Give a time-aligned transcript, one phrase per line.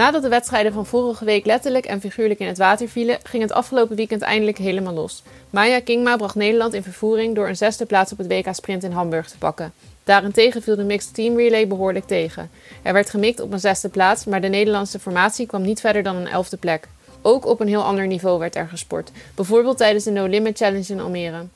[0.00, 3.52] Nadat de wedstrijden van vorige week letterlijk en figuurlijk in het water vielen, ging het
[3.52, 5.22] afgelopen weekend eindelijk helemaal los.
[5.50, 8.90] Maya Kingma bracht Nederland in vervoering door een zesde plaats op het WK Sprint in
[8.90, 9.72] Hamburg te pakken.
[10.04, 12.50] Daarentegen viel de mixed team relay behoorlijk tegen.
[12.82, 16.16] Er werd gemikt op een zesde plaats, maar de Nederlandse formatie kwam niet verder dan
[16.16, 16.88] een elfde plek.
[17.22, 20.92] Ook op een heel ander niveau werd er gesport, bijvoorbeeld tijdens de No Limit Challenge
[20.92, 21.46] in Almere.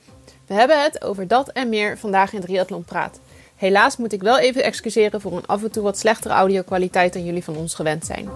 [0.46, 3.20] We hebben het over dat en meer vandaag in Triathlon Praat.
[3.56, 7.24] Helaas moet ik wel even excuseren voor een af en toe wat slechtere audio-kwaliteit dan
[7.24, 8.28] jullie van ons gewend zijn.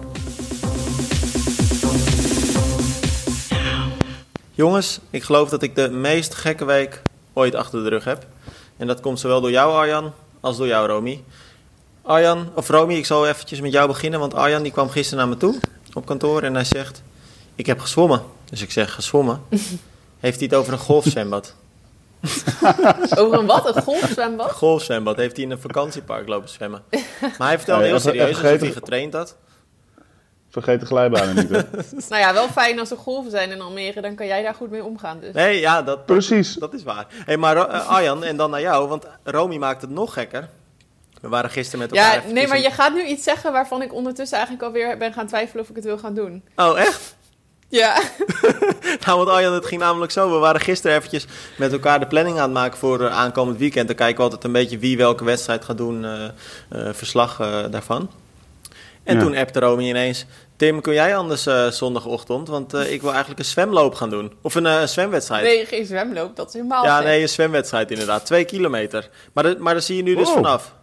[4.51, 7.01] Jongens, ik geloof dat ik de meest gekke week
[7.33, 8.25] ooit achter de rug heb.
[8.77, 11.23] En dat komt zowel door jou, Arjan, als door jou, Romy.
[12.01, 15.27] Arjan, of Romy, ik zal eventjes met jou beginnen, want Arjan die kwam gisteren naar
[15.27, 15.59] me toe
[15.93, 17.01] op kantoor en hij zegt:
[17.55, 18.21] Ik heb gezwommen.
[18.49, 19.41] Dus ik zeg: Gezwommen?
[20.19, 21.55] Heeft hij het over een golfzwembad?
[23.17, 23.75] Over een wat?
[23.75, 24.51] Een golfzwembad?
[24.51, 26.83] Golfzwembad heeft hij in een vakantiepark lopen zwemmen.
[27.37, 29.35] Maar hij vertelde heel even- serieus alsof hij getraind had.
[30.49, 31.61] Vergeet de glijbanen niet, hè?
[32.09, 34.69] Nou ja, wel fijn als er golven zijn in Almere, dan kan jij daar goed
[34.69, 35.19] mee omgaan.
[35.19, 35.33] Dus.
[35.33, 36.53] Nee, ja, dat, Precies.
[36.53, 37.05] dat is waar.
[37.25, 40.49] Hey, maar eh, Arjan, en dan naar jou, want Romy maakt het nog gekker.
[41.21, 43.81] We waren gisteren met elkaar Ja, nee, maar een- je gaat nu iets zeggen waarvan
[43.81, 46.43] ik ondertussen eigenlijk alweer ben gaan twijfelen of ik het wil gaan doen.
[46.55, 47.15] Oh, echt?
[47.69, 48.01] Ja,
[49.05, 50.31] Nou, want Arjan, het ging namelijk zo.
[50.31, 51.25] We waren gisteren eventjes
[51.57, 53.87] met elkaar de planning aan het maken voor eh, aankomend weekend.
[53.87, 56.23] Dan kijken we altijd een beetje wie welke wedstrijd gaat doen, eh,
[56.69, 58.11] eh, verslag eh, daarvan.
[59.03, 59.21] En Ja.
[59.21, 60.25] toen appte Romy ineens...
[60.55, 62.47] Tim, kun jij anders eh, zondagochtend?
[62.47, 64.33] Want eh, ik wil eigenlijk een zwemloop gaan doen.
[64.41, 65.43] Of een eh, zwemwedstrijd.
[65.43, 68.25] nee, geen zwemloop, dat is helemaal ja, nee, een zwemwedstrijd inderdaad.
[68.25, 69.09] Twee kilometer.
[69.33, 70.33] Maar, de, maar daar zie je nu dus Wow.
[70.35, 70.73] vanaf.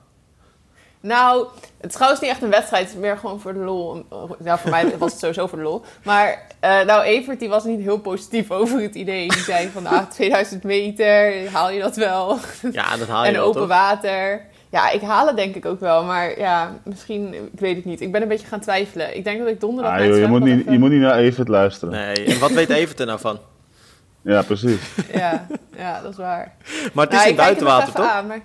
[1.07, 1.47] Nou,
[1.81, 4.07] het is trouwens niet echt een wedstrijd, het is meer gewoon voor de lol.
[4.39, 5.83] Nou, voor mij was het sowieso voor de lol.
[6.05, 9.29] Maar eh, nou, Evert die was niet heel positief over het idee.
[9.29, 12.39] Die zei van, ah, 2000 meter, haal je dat wel?
[12.73, 14.41] Ja, dat haal je en open water.
[14.71, 16.05] Ja, ik haal het denk ik ook wel.
[16.05, 18.01] Maar ja, misschien, ik weet het niet.
[18.01, 19.17] Ik ben een beetje gaan twijfelen.
[19.17, 21.17] Ik denk dat ik donderdag Ah, joh, je, moet niet, even- je moet niet naar
[21.17, 21.95] Evert luisteren.
[21.95, 23.39] Nee, en wat weet Evert er nou van?
[24.23, 24.81] Ja, precies.
[25.13, 26.53] Ja, ja, dat is waar.
[26.93, 28.07] Maar het is Nou, in buitenwater, toch?
[28.11, 28.41] aan, maar-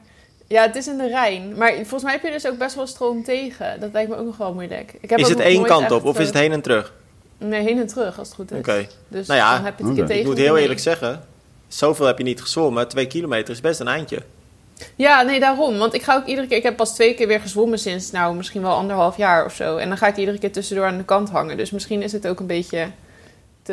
[0.51, 1.57] Ja, het is in de Rijn.
[1.57, 3.79] Maar volgens mij heb je dus ook best wel stroom tegen.
[3.79, 4.93] Dat lijkt me ook nog wel moeilijk.
[5.01, 6.93] Ik heb Is het één kant op of is eh, het heen en terug?
[7.37, 8.57] Nee, heen en terug als het goed is.
[8.57, 8.87] Oké.
[9.07, 10.19] Dus Nou ja, dan heb je het tegen.
[10.19, 11.23] Ik moet heel eerlijk zeggen,
[11.67, 12.87] zoveel heb je niet gezwommen.
[12.87, 14.21] Twee kilometer is best een eindje.
[14.95, 15.77] Ja, nee, daarom.
[15.77, 16.57] Want ik ga ook iedere keer...
[16.57, 19.77] Ik heb pas twee keer weer gezwommen sinds, nou, misschien wel anderhalf jaar of zo.
[19.77, 21.57] En dan ga ik iedere keer tussendoor aan de kant hangen.
[21.57, 22.87] Dus misschien is het ook een beetje.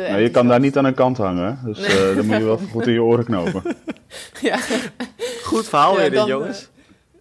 [0.07, 1.71] Nou, je kan daar niet aan een kant hangen, hè.
[1.71, 2.09] dus Nee.
[2.09, 3.63] eh, dan moet je wel goed in je oren knopen.
[4.41, 4.57] Ja,
[5.43, 6.69] Goed verhaal Ja, weer dit, dan, jongens.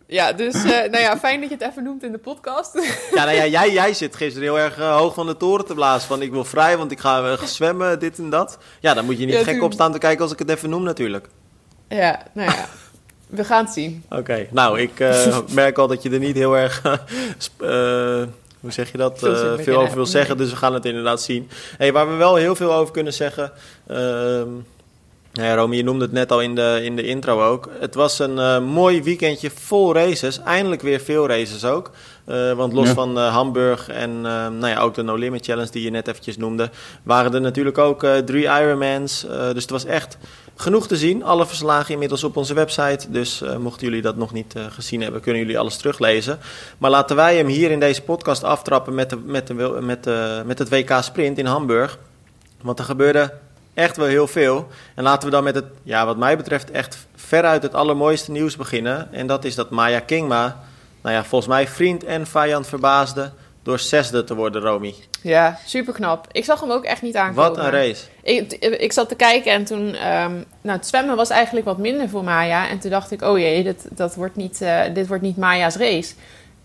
[0.06, 2.74] ja dus eh, nou ja, fijn dat je het even noemt in de podcast.
[3.14, 5.74] Ja, nou ja, jij, jij zit gisteren heel erg eh, hoog van de toren te
[5.74, 6.08] blazen.
[6.08, 8.58] Van ik wil vrij, want ik ga eh, zwemmen, dit en dat.
[8.80, 10.70] Ja, dan moet je niet Ja, gek op staan te kijken als ik het even
[10.70, 11.28] noem natuurlijk.
[11.88, 12.66] ja, nou ja.
[13.28, 14.04] We gaan het zien.
[14.10, 18.28] Oké, nou, ik eh, merk al dat je er niet heel erg, eh, eh,
[18.60, 20.36] hoe zeg je dat, Veel Eh, veel over wil zeggen.
[20.36, 20.44] Nee.
[20.44, 21.48] Dus we gaan het inderdaad zien.
[21.76, 23.52] Hey, waar we wel heel veel over kunnen zeggen...
[23.86, 24.48] ehm
[25.32, 27.68] nou ja, Romy, je noemde het net al in de, in de intro ook.
[27.80, 30.40] Het was een eh, mooi weekendje vol races.
[30.42, 31.90] Eindelijk weer veel races ook.
[32.24, 32.94] Eh, want los Ja.
[32.94, 36.08] van eh, Hamburg en eh, nou ja, ook de No Limit Challenge die je net
[36.08, 36.70] eventjes noemde...
[37.02, 39.26] waren er natuurlijk ook eh, drie Ironmans.
[39.26, 40.18] Eh, dus het was echt
[40.60, 41.24] genoeg te zien.
[41.24, 43.10] Alle verslagen inmiddels op onze website.
[43.10, 46.38] Dus eh, mochten jullie dat nog niet eh, gezien hebben, kunnen jullie alles teruglezen.
[46.78, 50.08] Maar laten wij hem hier in deze podcast aftrappen met, de, met, met,
[50.44, 51.98] met het WK Sprint in Hamburg.
[52.62, 53.32] Want er gebeurde
[53.74, 54.68] echt wel heel veel.
[54.94, 58.56] En laten we dan met het, ja, wat mij betreft, echt veruit het allermooiste nieuws
[58.56, 59.12] beginnen.
[59.12, 60.62] En dat is dat Maya Kingma,
[61.02, 63.30] nou ja, volgens mij vriend en vijand verbaasde
[63.68, 64.94] door zesde te worden, Romy.
[65.22, 66.26] Ja, super knap.
[66.32, 67.48] Ik zag hem ook echt niet aankomen.
[67.48, 68.04] Wat een race.
[68.22, 69.94] Ik, ik zat te kijken en toen...
[69.94, 72.68] ehm, nou, het zwemmen was eigenlijk wat minder voor Maya.
[72.68, 75.76] En toen dacht ik, oh jee, dit, dat wordt niet, eh, dit wordt niet Maya's
[75.76, 76.14] race.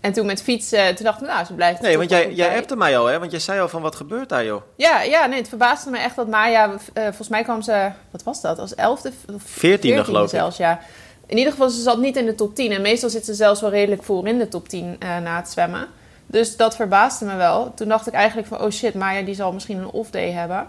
[0.00, 1.80] En toen met fietsen, toen dacht ik, nou, ze blijft...
[1.80, 3.18] Nee, want jij, jij appte mij al, hè?
[3.18, 4.62] Want jij zei al van, wat gebeurt daar, joh?
[4.76, 6.70] Ja, ja, nee, het verbaasde me echt dat Maya...
[6.92, 9.12] eh, volgens mij kwam ze, wat was dat, als elfde?
[9.34, 10.38] of Veertiende, geloof ik.
[10.38, 10.80] zelfs, ja.
[11.26, 12.72] In ieder geval, ze zat niet in de top 10.
[12.72, 15.48] En meestal zit ze zelfs wel redelijk voor in de top 10 eh, na het
[15.48, 15.88] zwemmen.
[16.26, 17.74] Dus dat verbaasde me wel.
[17.74, 20.66] Toen dacht ik eigenlijk van, oh shit, Maya die zal misschien een off-day hebben.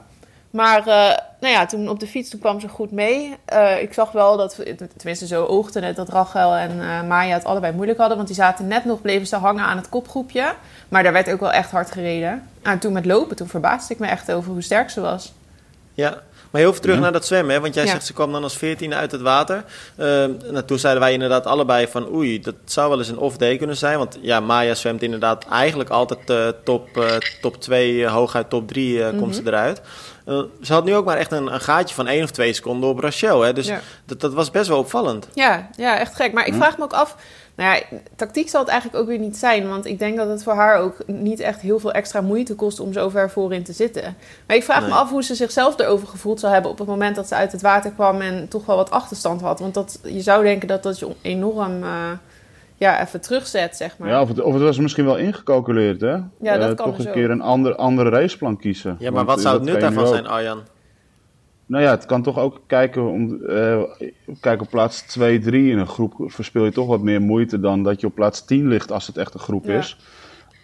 [0.55, 3.35] Maar eh, nou ja, toen op de fiets toen kwam ze goed mee.
[3.45, 4.59] Eh, ik zag wel dat,
[4.97, 8.17] tenminste zo oogde het, dat Rachel en eh, Maya het allebei moeilijk hadden.
[8.17, 10.53] Want die zaten net nog, bleven ze hangen aan het kopgroepje.
[10.89, 12.47] Maar daar werd ook wel echt hard gereden.
[12.61, 15.33] En toen met lopen, toen verbaasde ik me echt over hoe sterk ze was.
[15.93, 16.21] Ja,
[16.55, 17.01] maar heel veel terug Ja.
[17.01, 17.61] naar dat zwemmen, hè?
[17.61, 17.91] want jij Ja.
[17.91, 19.63] zegt ze kwam dan als veertiende uit het water.
[19.97, 23.57] Ehm, nou, toen zeiden wij inderdaad allebei van oei, dat zou wel eens een off-day
[23.57, 23.97] kunnen zijn.
[23.97, 29.03] Want ja, Maya zwemt inderdaad eigenlijk altijd eh, top, eh, top 2, hooguit top 3
[29.03, 29.17] Mhm.
[29.17, 29.81] komt ze eruit.
[30.25, 32.89] Eh, ze had nu ook maar echt een, een gaatje van 1 of 2 seconden
[32.89, 33.41] op Rachel.
[33.41, 33.53] Hè?
[33.53, 33.79] Dus Ja.
[34.05, 35.27] dat, dat was best wel opvallend.
[35.33, 36.33] Ja, ja, echt gek.
[36.33, 36.59] Maar ik Hm.
[36.59, 37.15] vraag me ook af,
[37.55, 39.67] Nou ja, tactiek zal het eigenlijk ook weer niet zijn.
[39.67, 42.79] Want ik denk dat het voor haar ook niet echt heel veel extra moeite kost
[42.79, 44.15] om zo ver voorin te zitten.
[44.47, 44.89] Maar ik vraag Nee.
[44.89, 47.51] me af hoe ze zichzelf erover gevoeld zou hebben op het moment dat ze uit
[47.51, 49.59] het water kwam en toch wel wat achterstand had.
[49.59, 51.89] Want dat, je zou denken dat dat je enorm eh,
[52.77, 54.09] ja, even terugzet, zeg maar.
[54.09, 56.07] Ja, of het, of het was misschien wel ingecalculeerd, hè?
[56.11, 56.23] Ja,
[56.57, 57.17] dat Eh, kan Toch dus een ook.
[57.17, 58.95] keer een ander, andere raceplan kiezen.
[58.99, 60.59] Ja, maar Want, wat zou het nut daarvan zijn, Arjan?
[61.67, 63.81] Nou ja, het kan toch ook kijken, om, eh,
[64.39, 67.83] kijk op plaats 2, 3 in een groep verspil je toch wat meer moeite dan
[67.83, 69.73] dat je op plaats 10 ligt als het echt een groep Ja.
[69.77, 69.97] is.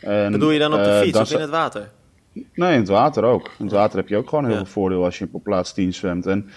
[0.01, 1.89] En, Bedoel je dan op de eh, fiets of in het water?
[2.53, 3.51] Nee, in het water ook.
[3.57, 4.59] In het water heb je ook gewoon heel Ja.
[4.59, 6.25] veel voordeel als je op plaats 10 zwemt.
[6.25, 6.49] En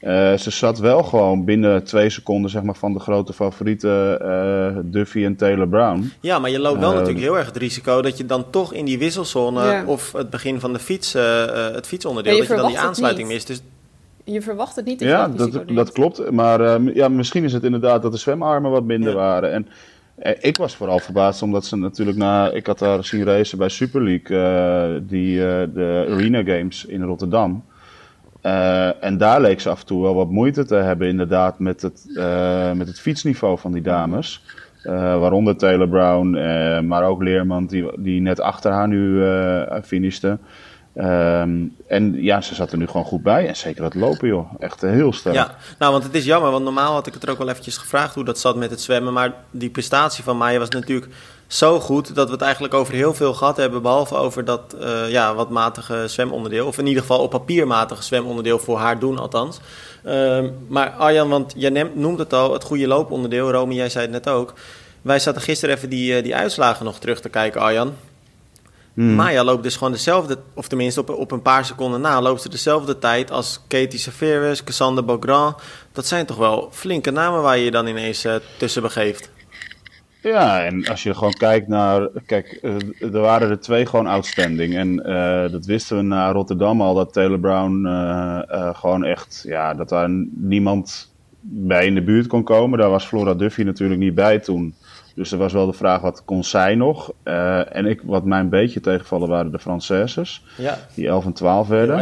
[0.00, 4.76] eh, ze zat wel gewoon binnen twee seconden zeg maar, van de grote favorieten eh,
[4.82, 6.12] Duffy en Taylor Brown.
[6.20, 8.84] Ja, maar je loopt wel natuurlijk heel erg het risico dat je dan toch in
[8.84, 9.84] die wisselzone Ja.
[9.86, 13.28] of het begin van de fiets, het fietsonderdeel, Ja, je dat je dan die aansluiting
[13.28, 13.46] mist.
[13.46, 13.62] Dus
[14.24, 16.30] Je verwacht het niet Ja, dat dat, klopt.
[16.30, 19.16] Maar eh, m- ja, misschien is het inderdaad dat de zwemarmen wat minder Ja.
[19.16, 19.52] waren.
[19.52, 19.66] En
[20.14, 22.50] eh, ik was vooral verbaasd omdat ze natuurlijk na...
[22.50, 27.02] Ik had daar zien racen bij Super League, eh, die, eh, de Arena Games in
[27.02, 27.64] Rotterdam.
[29.00, 32.04] En daar leek ze af en toe wel wat moeite te hebben inderdaad met het,
[32.76, 34.42] met het fietsniveau van die dames.
[34.84, 36.30] Waaronder Taylor Brown,
[36.86, 39.22] maar ook Leerman die, die net achter haar nu
[39.82, 40.38] finishte.
[41.00, 43.48] Ehm, en ja, ze zat er nu gewoon goed bij.
[43.48, 44.52] En zeker dat lopen, joh.
[44.58, 45.34] Echt heel sterk.
[45.34, 47.76] ja, nou, want het is jammer, want normaal had ik het er ook wel eventjes
[47.76, 49.12] gevraagd hoe dat zat met het zwemmen.
[49.12, 51.12] Maar die prestatie van Maya was natuurlijk
[51.46, 53.82] zo goed dat we het eigenlijk over heel veel gehad hebben.
[53.82, 56.66] Behalve over dat eh, ja, wat matige zwemonderdeel.
[56.66, 59.60] Of in ieder geval op papier matige zwemonderdeel voor haar doen, althans.
[60.04, 63.50] Ehm, maar Arjan, want jij noemt het al, het goede looponderdeel.
[63.50, 64.54] Romy, jij zei het net ook.
[65.02, 67.94] Wij zaten gisteren even die, eh, die uitslagen nog terug te kijken, Arjan.
[69.00, 69.14] Hmm.
[69.14, 72.48] Maya loopt dus gewoon dezelfde, of tenminste op, op een paar seconden na, loopt ze
[72.48, 75.56] dezelfde tijd als Katie Severus, Cassandra Beaugrand.
[75.92, 79.30] Dat zijn toch wel flinke namen waar je je dan ineens eh, tussen begeeft.
[80.22, 82.08] Ja, en als je gewoon kijkt naar.
[82.26, 84.76] Kijk, eh, er waren er twee gewoon outstanding.
[84.76, 87.86] En eh, dat wisten we na Rotterdam al, dat Taylor Brown
[88.74, 89.42] gewoon echt.
[89.46, 92.78] Ja, dat daar niemand bij in de buurt kon komen.
[92.78, 94.74] Daar was Flora Duffy natuurlijk niet bij toen.
[95.20, 97.12] Dus er was wel de vraag, wat kon zij nog?
[97.22, 100.44] Eh, en ik, wat mij een beetje tegenvallen waren de Françaises.
[100.58, 101.96] Ja, Die 11 en 12 werden.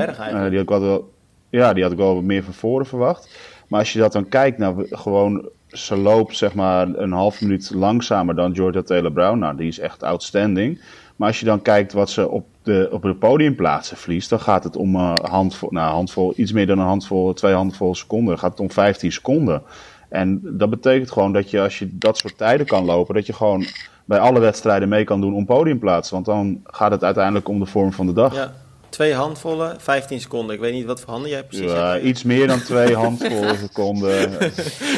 [0.45, 1.13] Eh, die had ik wel,
[1.51, 3.37] ja, die had ik wel wat meer van voren verwacht.
[3.69, 7.41] Maar als je dat dan kijkt, nou, we- gewoon, ze loopt zeg maar een half
[7.41, 9.39] minuut langzamer dan Georgia Taylor Brown.
[9.39, 10.81] Nou, die is echt outstanding.
[11.17, 14.65] Maar als je dan kijkt wat ze op de, op de podiumplaatsen verliest, dan gaat
[14.65, 18.29] het om handvol, nou, handvol, iets meer dan een handvol, twee handvol seconden.
[18.29, 19.63] Dan gaat het om 15 seconden.
[20.09, 23.33] En dat betekent gewoon dat je, als je dat soort tijden kan lopen, dat je
[23.33, 23.67] gewoon
[24.05, 26.15] bij alle wedstrijden mee kan doen om podiumplaatsen.
[26.15, 28.35] Want dan gaat het uiteindelijk om de vorm van de dag.
[28.35, 28.53] ja.
[28.89, 30.55] Twee handvollen, 15 seconden.
[30.55, 32.05] Ik weet niet wat voor handen jij precies Ja, hebt.
[32.05, 34.29] iets meer dan twee handvol seconden.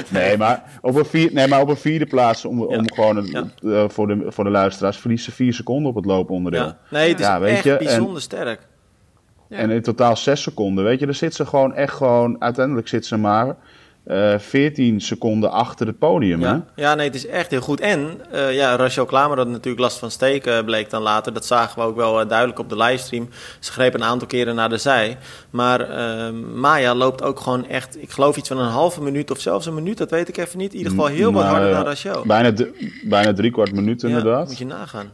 [0.09, 2.83] Nee, maar op een, vier, nee, maar op een vierde plaats, om, om Ja.
[2.95, 3.45] gewoon Ja.
[3.62, 6.62] eh, voor, de, voor de luisteraars, verliest ze vier seconden op het looponderdeel.
[6.65, 6.79] Ja.
[6.91, 8.61] Nee, het is Ja, weet echt je, en- bijzonder sterk.
[9.49, 9.57] Ja.
[9.57, 10.85] En in totaal zes seconden.
[10.85, 13.57] Weet je, daar zit ze gewoon echt gewoon, uiteindelijk zit ze maar
[14.05, 16.43] eh 14 seconden achter het podium.
[16.43, 16.49] Hè?
[16.49, 16.64] Ja.
[16.75, 17.81] ja, nee, het is echt heel goed.
[17.81, 21.32] En eh, ja, Rachel Klamer had natuurlijk last van steken, bleek dan later.
[21.32, 23.29] Dat zagen we ook wel eh, duidelijk op de livestream.
[23.58, 25.19] Ze greep een aantal keren naar de zij.
[25.50, 29.41] Maar eh, Maya loopt ook gewoon echt, ik geloof iets van een halve minuut of
[29.41, 30.73] zelfs een minuut, dat weet ik even niet.
[30.73, 32.23] In ieder geval heel wat harder ja, dan Rachel.
[32.26, 32.52] Bijna,
[33.05, 34.47] bijna drie kwart minuut Ja, inderdaad.
[34.47, 35.12] moet je nagaan.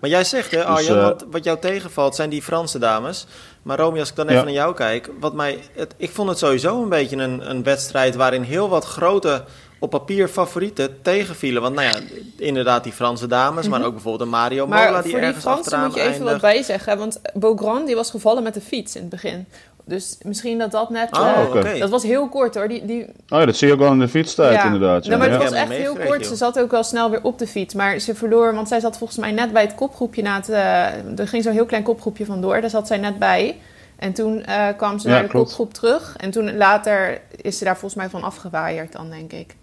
[0.00, 3.26] Maar jij zegt, hè, Arjan, eh, want wat jou tegenvalt zijn die Franse dames.
[3.62, 4.32] Maar Romy, als ik dan Ja.
[4.32, 7.62] even naar jou kijk, wat mij, het, ik vond het sowieso een beetje een, een
[7.62, 9.44] wedstrijd waarin heel wat grote
[9.78, 11.62] op papier favorieten tegenvielen.
[11.62, 11.98] Want nou ja,
[12.36, 14.92] inderdaad die Franse dames, maar ook bijvoorbeeld een Mario Mola Mhm.
[14.92, 16.40] Maar die voor die ergens Fransen achteraan moet je even wat eindigt.
[16.54, 16.98] bij zeggen.
[16.98, 19.46] Want Beaugrand die was gevallen met de fiets in het begin.
[19.88, 21.16] Dus misschien dat dat net...
[21.18, 21.80] Oh, eh.
[21.80, 22.68] Dat was heel kort hoor.
[22.68, 25.04] Die, die, Oh ja, dat zie je ook wel in de fietstijd inderdaad.
[25.04, 25.10] Ja.
[25.16, 26.26] Nou, maar het was echt heel kort.
[26.26, 27.74] Ze zat ook wel snel weer op de fiets.
[27.74, 30.48] Maar ze verloor, want zij zat volgens mij net bij het kopgroepje na het...
[30.48, 32.60] eh, er ging zo'n heel klein kopgroepje vandoor.
[32.60, 33.56] Daar zat zij net bij.
[33.96, 35.46] En toen eh, kwam ze Ja, naar de klopt.
[35.46, 36.14] kopgroep terug.
[36.16, 39.56] En toen later is ze daar volgens mij van afgewaaierd dan, denk ik.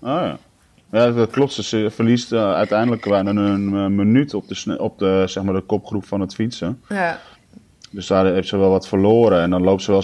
[0.00, 0.38] Oh ja.
[0.90, 1.52] Ja, dat klopt.
[1.52, 6.06] Ze verliest uiteindelijk bijna een eh, minuut op, de, op de, zeg maar, de kopgroep
[6.06, 6.82] van het fietsen.
[6.88, 7.18] Ja,
[7.94, 9.40] Dus daar heeft ze wel wat verloren.
[9.42, 10.02] En dan loopt ze wel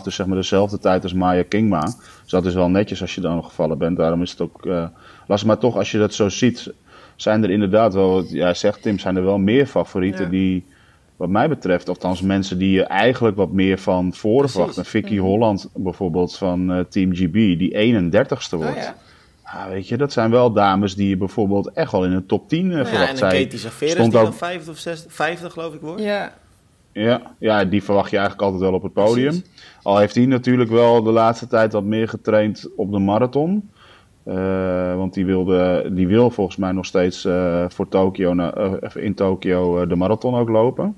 [0.00, 1.80] 17-12, dus zeg maar dezelfde tijd als Maya Kingma.
[2.22, 3.96] Dus dat is wel netjes als je dan nog gevallen bent.
[3.96, 4.86] Daarom is het ook eh,
[5.26, 5.48] lastig.
[5.48, 6.72] Maar toch, als je dat zo ziet,
[7.16, 10.30] zijn er inderdaad wel, wat jij zegt Tim, zijn er wel meer favorieten Ja.
[10.30, 10.64] die,
[11.16, 14.76] wat mij betreft, althans mensen die je eigenlijk wat meer van voren verwacht.
[14.76, 15.24] Een Vicky Mhm.
[15.24, 18.70] Holland bijvoorbeeld van eh, Team GB, die 31ste wordt.
[18.70, 18.94] oh, ja.
[19.44, 22.48] Ja, weet je, dat zijn wel dames die je bijvoorbeeld echt wel in de top
[22.48, 23.06] 10 eh, Nou ja, verwacht.
[23.06, 25.80] en een Zij Katie Saveris stond die ook- dan 50 of 60, 50 geloof ik
[25.80, 26.02] wordt.
[26.02, 26.32] ja.
[26.92, 29.28] Ja, ja, die verwacht je eigenlijk altijd wel op het podium.
[29.28, 29.78] Precies.
[29.82, 33.70] Al heeft hij natuurlijk wel de laatste tijd wat meer getraind op de marathon.
[34.24, 39.14] Eh, want die, wilde, die wil volgens mij nog steeds eh, voor Tokio, eh, in
[39.14, 40.94] Tokio de marathon ook lopen.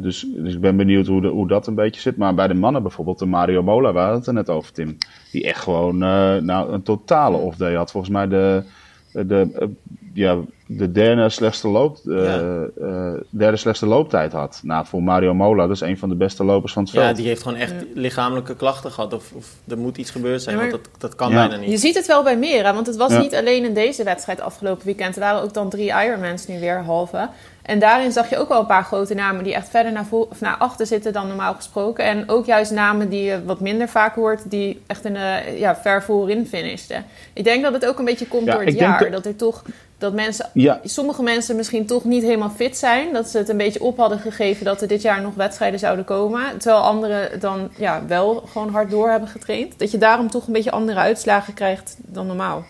[0.00, 2.16] Dus, dus ik ben benieuwd hoe, de, hoe dat een beetje zit.
[2.16, 4.96] Maar bij de mannen bijvoorbeeld, de Mario Mola, we hadden het er net over, Tim.
[5.32, 5.98] Die echt gewoon
[6.44, 7.90] nou, een totale off-day had.
[7.90, 8.64] Volgens mij de,
[9.12, 9.70] de,
[10.14, 12.64] ja, de derde, slechtste loop, eh, Ja.
[12.80, 14.60] eh, derde slechtste looptijd had.
[14.62, 17.04] Nou, voor Mario Mola, dat is een van de beste lopers van het veld.
[17.04, 19.12] Ja, die heeft gewoon echt lichamelijke klachten gehad.
[19.12, 21.48] Of, of er moet iets gebeurd zijn, Ja, maar- want dat, dat kan Ja.
[21.48, 21.80] bijna Je niet.
[21.80, 23.18] ziet het wel bij Mera, want het was Ja.
[23.20, 25.14] niet alleen in deze wedstrijd afgelopen weekend.
[25.14, 27.28] Er waren ook dan drie Ironmans nu weer, halve.
[27.62, 30.26] En daarin zag je ook wel een paar grote namen die echt verder naar, vo-
[30.30, 32.04] of naar achter zitten dan normaal gesproken.
[32.04, 35.76] En ook juist namen die je wat minder vaak hoort, die echt in de, ja,
[35.76, 37.04] ver voorin finishten.
[37.32, 38.98] Ik denk dat het ook een beetje komt Ja, door het jaar.
[38.98, 39.62] dat- Dat er toch,
[40.02, 43.12] dat mensen, Ja, sommige mensen misschien toch niet helemaal fit zijn.
[43.12, 46.04] Dat ze het een beetje op hadden gegeven dat er dit jaar nog wedstrijden zouden
[46.04, 46.58] komen.
[46.58, 49.78] Terwijl anderen dan ja, wel gewoon hard door hebben getraind.
[49.78, 52.64] Dat je daarom toch een beetje andere uitslagen krijgt dan normaal.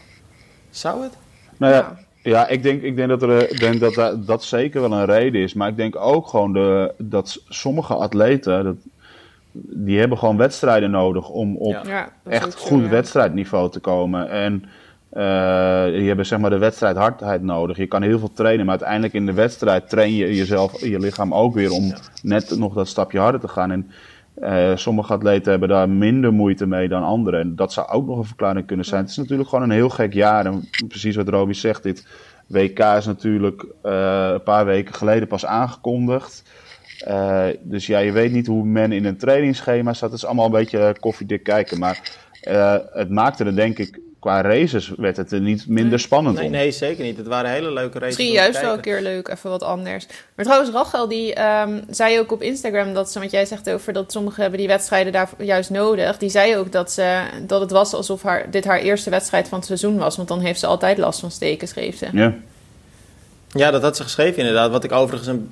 [0.71, 1.13] Zou het?
[1.57, 4.93] Nou ja, ja ik, denk, ik denk, dat, er, denk dat, dat dat zeker wel
[4.93, 5.55] een reden is.
[5.55, 8.77] Maar ik denk ook gewoon de, dat sommige atleten, dat,
[9.53, 12.13] die hebben gewoon wedstrijden nodig om op Ja.
[12.29, 12.89] Echt zo, goed ja.
[12.89, 14.31] wedstrijdniveau te komen.
[14.31, 14.65] En
[15.13, 15.23] eh
[16.01, 17.77] je hebt zeg maar de wedstrijdhardheid nodig.
[17.77, 21.35] Je kan heel veel trainen, maar uiteindelijk in de wedstrijd train je jezelf, je lichaam
[21.35, 21.97] ook weer om Ja.
[22.23, 23.71] net nog dat stapje harder te gaan.
[23.71, 23.91] En
[24.35, 27.41] eh, sommige atleten hebben daar minder moeite mee dan anderen.
[27.41, 29.01] En dat zou ook nog een verklaring kunnen zijn.
[29.01, 30.47] Het is natuurlijk gewoon een heel gek jaar.
[30.47, 32.07] En precies wat Roby zegt, dit
[32.47, 36.43] WK is natuurlijk eh, een paar weken geleden pas aangekondigd.
[37.63, 40.11] Dus ja, je weet niet hoe men in een trainingsschema staat.
[40.11, 41.79] Het is allemaal een beetje koffiedik kijken.
[41.79, 42.01] Maar
[42.93, 46.51] het maakte er denk ik, qua races werd het er niet minder spannend Nee, om.
[46.53, 47.17] nee, zeker niet.
[47.17, 48.17] Het waren hele leuke races.
[48.17, 50.07] Misschien juist wel een keer leuk, even wat anders.
[50.35, 53.93] Maar trouwens, Rachel die ehm, zei ook op Instagram dat ze, want jij zegt over
[53.93, 56.19] dat sommigen hebben die wedstrijden daar juist nodig.
[56.19, 59.59] Die zei ook dat, ze, dat het was alsof haar, dit haar eerste wedstrijd van
[59.59, 60.17] het seizoen was.
[60.17, 62.07] Want dan heeft ze altijd last van steken, schreef ze.
[62.13, 62.35] Ja.
[63.55, 64.71] Ja, dat had ze geschreven inderdaad.
[64.71, 65.49] Wat ik overigens een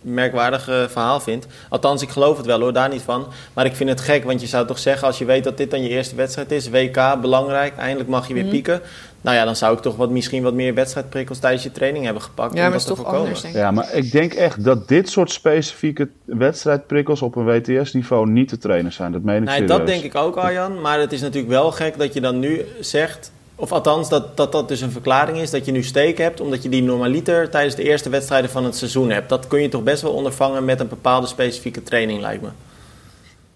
[0.00, 1.46] merkwaardig eh, verhaal vind.
[1.68, 3.26] Althans, ik geloof het wel hoor, daar niet van.
[3.52, 5.06] Maar ik vind het gek, want je zou toch zeggen...
[5.06, 6.70] als je weet dat dit dan je eerste wedstrijd is...
[6.70, 8.52] WK, belangrijk, eindelijk mag je weer Mhm.
[8.52, 8.80] pieken.
[9.20, 11.38] Nou ja, dan zou ik toch wat, misschien wat meer wedstrijdprikkels...
[11.38, 13.20] tijdens je training hebben gepakt Ja, om maar dat is te toch voorkomen.
[13.24, 13.60] anders, denk ik.
[13.60, 18.58] ja, maar ik denk echt dat dit soort specifieke wedstrijdprikkels op een WTS-niveau niet te
[18.58, 19.12] trainen zijn.
[19.12, 19.70] Dat meen ik Nee, serieus.
[19.76, 20.80] dat denk ik ook, Arjan.
[20.80, 23.32] Maar het is natuurlijk wel gek dat je dan nu zegt...
[23.54, 26.40] Of althans, dat, dat dat dus een verklaring is dat je nu steken hebt...
[26.40, 29.28] omdat je die normaliter tijdens de eerste wedstrijden van het seizoen hebt.
[29.28, 32.48] Dat kun je toch best wel ondervangen met een bepaalde specifieke training, lijkt me.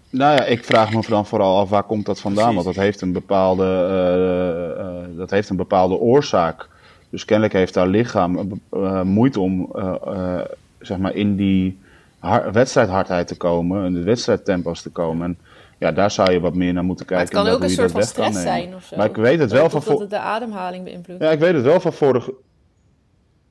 [0.09, 2.43] Nou ja, ik vraag me dan vooral af waar komt dat vandaan?
[2.45, 2.63] Precies.
[2.63, 6.67] Want dat heeft een bepaalde, eh, eh, dat heeft een bepaalde oorzaak.
[7.09, 10.45] Dus kennelijk heeft haar lichaam eh, moeite om eh, eh,
[10.79, 11.79] zeg maar in die
[12.19, 15.25] har- wedstrijdhardheid te komen, in de wedstrijdtempo's te komen.
[15.27, 15.37] En
[15.79, 17.37] ja, daar zou je wat meer naar moeten Maar kijken.
[17.37, 18.97] het kan ook een soort van stress zijn of zo.
[18.97, 20.01] Maar ik weet het wel van dat voor...
[20.01, 21.21] het de ademhaling beïnvloedt.
[21.23, 22.33] Ja, ik weet het wel van vorige.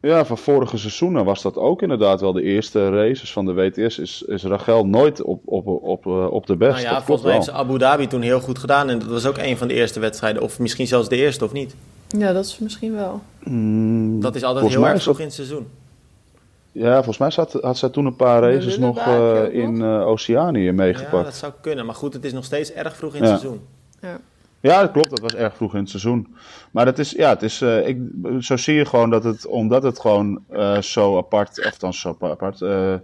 [0.00, 3.98] Ja, van vorige seizoenen was dat ook inderdaad wel de eerste races van de WTS.
[3.98, 6.70] Is, is Rachel nooit op, op, op, eh, op de best.
[6.72, 8.88] Nou ja, dat volgens mij heeft ze Abu Dhabi toen heel goed gedaan.
[8.90, 10.42] En dat was ook een van de eerste wedstrijden.
[10.42, 11.74] Of misschien zelfs de eerste, of niet?
[12.08, 13.20] Ja, dat is misschien wel.
[13.44, 15.66] Mm, Dat is altijd volgens heel mij erg is vroeg dat- in het seizoen.
[16.78, 20.60] Ja, volgens mij zat, had zij toen een paar races nog eh, in eh, Oceanië
[20.64, 21.24] Ja, meegepakt.
[21.24, 21.86] dat zou kunnen.
[21.86, 23.30] Maar goed, het is nog steeds erg vroeg in Ja.
[23.30, 23.60] het seizoen.
[24.00, 24.18] Ja.
[24.60, 25.10] Ja, dat klopt.
[25.10, 26.36] Dat was erg vroeg in het seizoen.
[26.70, 27.98] Maar dat is, ja, het is, eh, ik,
[28.40, 32.16] zo zie je gewoon dat het, omdat het gewoon eh, zo apart, of dan zo
[32.20, 32.94] apart, eh,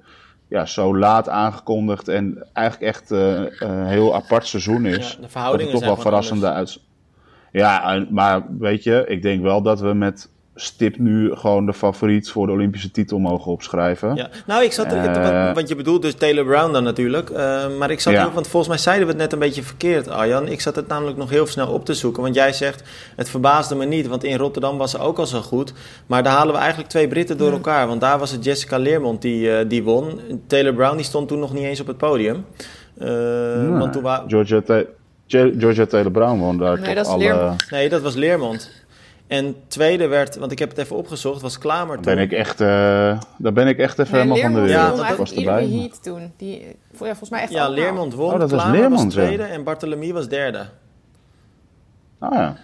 [0.48, 5.08] ja, zo laat aangekondigd en eigenlijk echt eh, een heel apart seizoen is.
[5.10, 6.80] Ja, de dat verhoudingen het toch zijn wel verrassende uit.
[7.52, 12.30] Ja, maar weet je, ik denk wel dat we met stip nu gewoon de favoriet
[12.30, 14.14] voor de Olympische titel mogen opschrijven.
[14.14, 14.28] Ja.
[14.46, 15.54] Nou, ik zat er, Eh.
[15.54, 17.30] want, je bedoelt dus Taylor Brown dan natuurlijk.
[17.30, 18.20] eh, maar ik zat Ja.
[18.20, 20.48] er ook, want volgens mij zeiden we het net een beetje verkeerd, Arjan.
[20.48, 22.22] Ik zat het namelijk nog heel snel op te zoeken.
[22.22, 22.82] Want jij zegt,
[23.16, 25.72] het verbaasde me niet, want in Rotterdam was ze ook al zo goed.
[26.06, 27.86] Maar daar halen we eigenlijk twee Britten door elkaar.
[27.86, 30.20] Want daar was het Jessica Leermond die, eh, die won.
[30.46, 32.44] Taylor Brown die stond toen nog niet eens op het podium.
[32.98, 34.62] Eh, Nee, want toen wa- Georgia,
[35.58, 37.18] Georgia Taylor Brown won daar Nee, toch dat alle...
[37.18, 37.70] Leermond.
[37.70, 38.70] Nee, dat was Leermond.
[39.32, 42.14] En tweede werd, want ik heb het even opgezocht, was Klamer Daar toen.
[42.14, 42.68] ben ik echt, eh,
[43.36, 45.62] daar ben ik echt even Nee, helemaal van de Ja, dat was erbij.
[45.64, 46.32] iedere heat toen.
[46.36, 46.60] Die,
[46.90, 47.68] ja, volgens mij echt Ja.
[47.68, 49.20] Leermond won, Oh, dat was Klamer Leermond, was ja.
[49.28, 50.66] tweede en Bartholomew was derde.
[52.18, 52.56] Ah ja.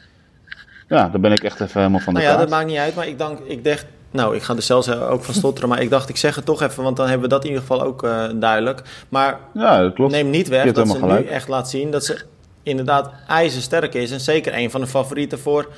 [0.89, 2.95] Ja, daar ben ik echt even helemaal van de Nou ja, dat maakt niet uit,
[2.95, 3.87] maar ik, dank, ik dacht...
[4.11, 6.45] Nou, ik ga er zelfs eh, ook van stotteren, maar ik dacht, ik zeg het
[6.45, 8.83] toch even, want dan hebben we dat in ieder geval ook eh, duidelijk.
[9.09, 10.13] Maar Ja, dat klopt.
[10.13, 12.21] neem niet weg dat ze nu echt laat zien dat ze
[12.63, 14.11] inderdaad ijzersterk is.
[14.11, 15.69] En zeker een van de favorieten voor,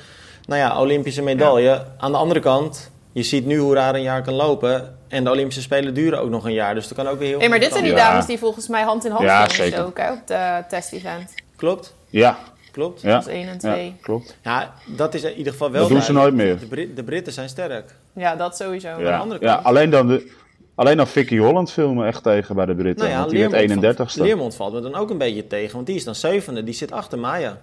[0.45, 1.85] nou ja, Olympische medaille.
[1.97, 4.95] Aan de andere kant, je ziet nu hoe raar een jaar kan lopen.
[5.07, 7.39] En de Olympische Spelen duren ook nog een jaar, dus er kan ook weer heel
[7.39, 8.09] Nee, maar dit zijn die Ja.
[8.09, 9.85] dames die volgens mij hand in hand Ja, zeker.
[9.85, 11.33] ook hè, op de test-event.
[11.55, 11.93] Klopt.
[12.09, 12.37] Ja,
[12.71, 13.01] Klopt.
[13.01, 13.85] Ja, Als 1 en 2.
[13.85, 14.37] ja, klopt.
[14.43, 16.59] Ja, dat is in ieder geval wel Dat doen ze nooit meer.
[16.59, 17.95] De, Brit- de Britten zijn sterk.
[18.13, 18.87] Ja, dat sowieso.
[18.87, 20.31] aan de Ja, andere ja kant- alleen, dan de,
[20.75, 22.97] alleen dan Vicky Holland filmen echt tegen bij de Britten.
[23.05, 23.95] Nou ja, want die werd Leermond, 31ste.
[24.17, 26.63] valt, Leermond valt me dan ook een beetje tegen, want die is dan zevende.
[26.63, 27.57] Die zit achter Maya.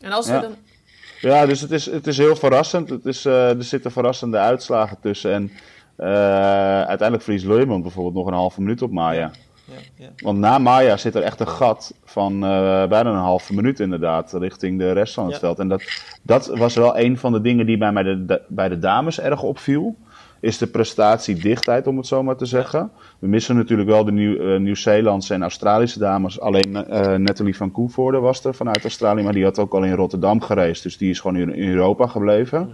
[0.00, 0.40] En als Ja.
[0.40, 0.54] dan...
[1.22, 2.90] Ja, dus het is, het is heel verrassend.
[2.90, 5.32] Het is, eh, er zitten verrassende uitslagen tussen.
[5.32, 5.50] En
[5.96, 6.06] eh,
[6.76, 9.30] uiteindelijk verliest Leurmond bijvoorbeeld nog een halve minuut op Maya.
[9.64, 10.08] Ja, ja.
[10.16, 14.32] Want na Maya zit er echt een gat van eh, bijna een halve minuut inderdaad,
[14.32, 15.38] richting de rest van het Ja.
[15.38, 15.58] veld.
[15.58, 15.82] En dat,
[16.22, 19.20] dat was wel een van de dingen die bij, mij de, de- bij de dames
[19.20, 19.96] erg opviel.
[20.42, 22.90] Is de prestatiedichtheid, om het zo maar te zeggen.
[23.18, 26.40] We missen natuurlijk wel de eh, Nieuw-Zeelandse en Australische dames.
[26.40, 29.94] Alleen eh Nathalie van Koevoorde was er vanuit Australië, maar die had ook al in
[29.94, 30.82] Rotterdam gereisd.
[30.82, 32.70] Dus die is gewoon in, in Europa gebleven.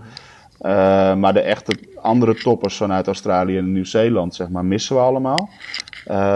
[0.59, 5.49] Eh, maar de echte andere toppers vanuit Australië en Nieuw-Zeeland, zeg maar, missen we allemaal.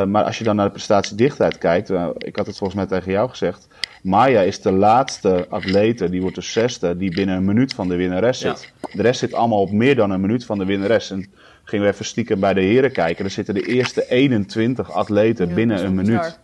[0.07, 3.29] Maar als je dan naar de prestatiedichtheid kijkt, ik had het volgens mij tegen jou
[3.29, 3.69] gezegd.
[4.03, 7.97] Maya is de laatste atlete, die wordt de zesde, die binnen een minuut van de
[7.97, 8.55] winnares Ja.
[8.55, 8.73] zit.
[8.93, 11.11] De rest zit allemaal op meer dan een minuut van de winnares.
[11.11, 11.27] En
[11.65, 13.25] gingen we even stiekem bij de heren kijken.
[13.25, 16.19] Er zitten de eerste 21 atleten Ja, binnen een minuut.
[16.19, 16.37] bizar.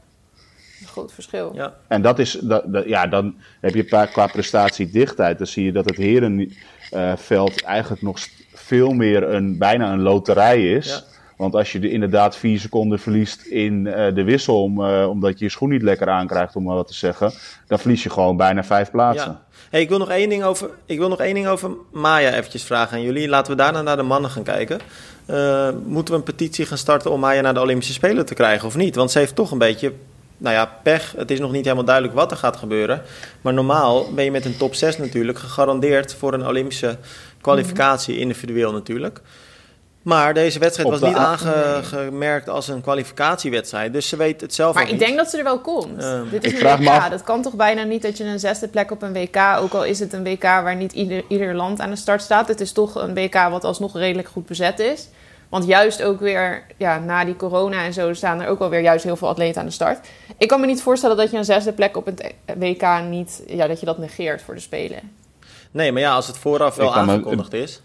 [0.80, 1.50] Een groot verschil.
[1.54, 1.74] Ja.
[1.88, 5.72] En dat is, dat, dat- ja, dan heb je pa- qua prestatiedichtheid, dan zie je
[5.72, 8.18] dat het herenveld eigenlijk nog
[8.54, 10.86] veel meer een, bijna een loterij is.
[10.88, 11.00] Ja.
[11.38, 15.38] Want als je er inderdaad vier seconden verliest in eh, de wissel, om, eh, omdat
[15.38, 17.32] je je schoen niet lekker aankrijgt, om maar wat te zeggen,
[17.66, 19.30] dan verlies je gewoon bijna vijf plaatsen.
[19.30, 19.42] Ja.
[19.70, 22.64] Hey, ik, wil nog één ding over, ik wil nog één ding over Maya eventjes
[22.64, 23.28] vragen aan jullie.
[23.28, 24.80] Laten we daarna naar de mannen gaan kijken.
[25.26, 28.66] Eh, moeten we een petitie gaan starten om Maya naar de Olympische Spelen te krijgen
[28.66, 28.94] of niet?
[28.94, 29.92] Want ze heeft toch een beetje,
[30.38, 31.14] nou ja, pech.
[31.16, 33.02] Het is nog niet helemaal duidelijk wat er gaat gebeuren.
[33.40, 36.96] Maar normaal ben je met een top 6 natuurlijk gegarandeerd voor een Olympische
[37.40, 39.20] kwalificatie, individueel natuurlijk.
[40.02, 43.92] Maar deze wedstrijd was de niet aangemerkt als een kwalificatiewedstrijd.
[43.92, 44.98] Dus ze weet het zelf Maar ik niet.
[45.00, 46.02] denk dat ze er wel komt.
[46.02, 46.90] Ehm, Dit is ik een vraag me WK.
[46.90, 49.36] af- Dat kan toch bijna niet dat je een zesde plek op een WK...
[49.60, 52.48] ook al is het een WK waar niet ieder, ieder land aan de start staat.
[52.48, 55.08] Het is toch een WK wat alsnog redelijk goed bezet is.
[55.48, 58.12] Want juist ook weer, ja, na die corona en zo...
[58.14, 60.06] staan er ook wel weer juist heel veel atleten aan de start.
[60.38, 63.42] Ik kan me niet voorstellen dat je een zesde plek op het WK niet...
[63.46, 65.00] Ja, dat je dat negeert voor de Spelen.
[65.70, 67.80] Nee, maar ja, als het vooraf wel me- aangekondigd is.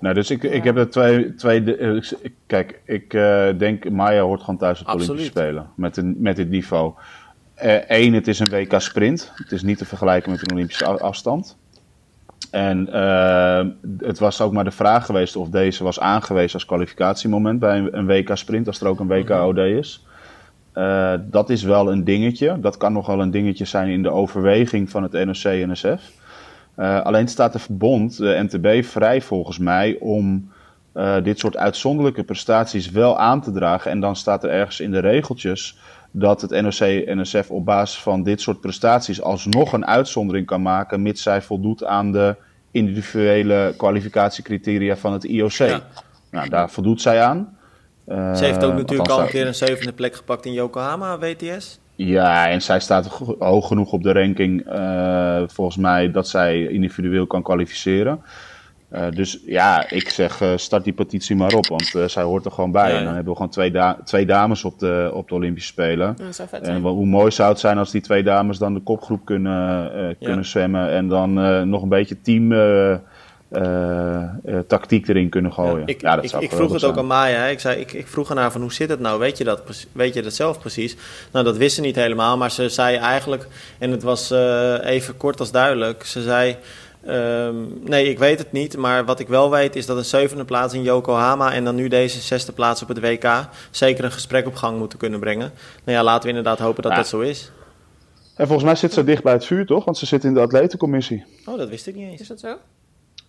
[0.00, 1.34] Nou, dus ik, ik heb er twee.
[1.34, 2.02] twee eh,
[2.46, 4.92] kijk, ik eh, denk Maya hoort gewoon thuis op de.
[4.92, 5.70] Olympische Spelen.
[5.74, 6.92] Met, een, met dit niveau.
[7.88, 9.32] Eén, het is een WK sprint.
[9.34, 11.56] Het is niet te vergelijken met een Olympische afstand.
[12.50, 13.66] En eh,
[13.98, 17.98] het was ook maar de vraag geweest of deze was aangewezen als kwalificatiemoment bij een,
[17.98, 20.06] een WK sprint, als er ook een WK OD is.
[20.72, 22.60] Eh, dat is wel een dingetje.
[22.60, 26.12] Dat kan nog wel een dingetje zijn in de overweging van het NOC-NSF.
[26.78, 30.52] Eh, alleen staat de verbond, de NTB, vrij volgens mij om
[30.92, 33.90] eh, dit soort uitzonderlijke prestaties wel aan te dragen.
[33.90, 35.78] En dan staat er ergens in de regeltjes
[36.10, 41.22] dat het NOC-NSF op basis van dit soort prestaties alsnog een uitzondering kan maken, mits
[41.22, 42.36] zij voldoet aan de
[42.70, 45.52] individuele kwalificatiecriteria van het IOC.
[45.52, 45.80] Ja.
[46.30, 47.56] Nou, daar voldoet zij aan.
[48.04, 51.18] Eh, Ze heeft ook natuurlijk althans, al een keer een zevende plek gepakt in Yokohama,
[51.18, 51.80] WTS.
[52.06, 53.06] Ja, en zij staat
[53.38, 58.20] hoog genoeg op de ranking, eh, volgens mij, dat zij individueel kan kwalificeren.
[58.88, 62.44] Eh, dus ja, ik zeg, eh, start die petitie maar op, want eh, zij hoort
[62.44, 62.86] er gewoon bij.
[62.88, 62.98] Ja, ja.
[62.98, 66.14] En dan hebben we gewoon twee, da- twee dames op de, op de Olympische Spelen.
[66.16, 68.80] Dat zou vet En hoe mooi zou het zijn als die twee dames dan de
[68.80, 72.48] kopgroep kunnen, eh, kunnen zwemmen en dan eh, nog een beetje team
[74.66, 75.86] tactiek erin kunnen gooien.
[75.86, 77.38] ik, ja, dat ik, zou ik vroeg het ook aan Maya.
[77.40, 77.50] hè.
[77.50, 79.18] Ik, zei, ik, ik vroeg aan haar van hoe zit het nou?
[79.18, 80.96] Weet je, dat, weet je dat zelf precies?
[81.32, 82.36] Nou, dat wist ze niet helemaal.
[82.36, 83.46] Maar ze zei eigenlijk,
[83.78, 86.04] en het was eh, even kort als duidelijk.
[86.04, 86.56] Ze zei,
[87.06, 88.76] ehm, nee, ik weet het niet.
[88.76, 91.52] Maar wat ik wel weet is dat een zevende plaats in Yokohama...
[91.52, 93.48] en dan nu deze zesde plaats op het WK...
[93.70, 95.52] zeker een gesprek op gang moeten kunnen brengen.
[95.84, 96.98] Nou ja, laten we inderdaad hopen dat Ja.
[96.98, 97.50] dat zo is.
[98.36, 99.84] En volgens mij zit ze dicht bij het vuur, toch?
[99.84, 101.24] Want ze zit in de atletencommissie.
[101.44, 102.20] Oh, dat wist ik niet eens.
[102.20, 102.56] Is dat zo?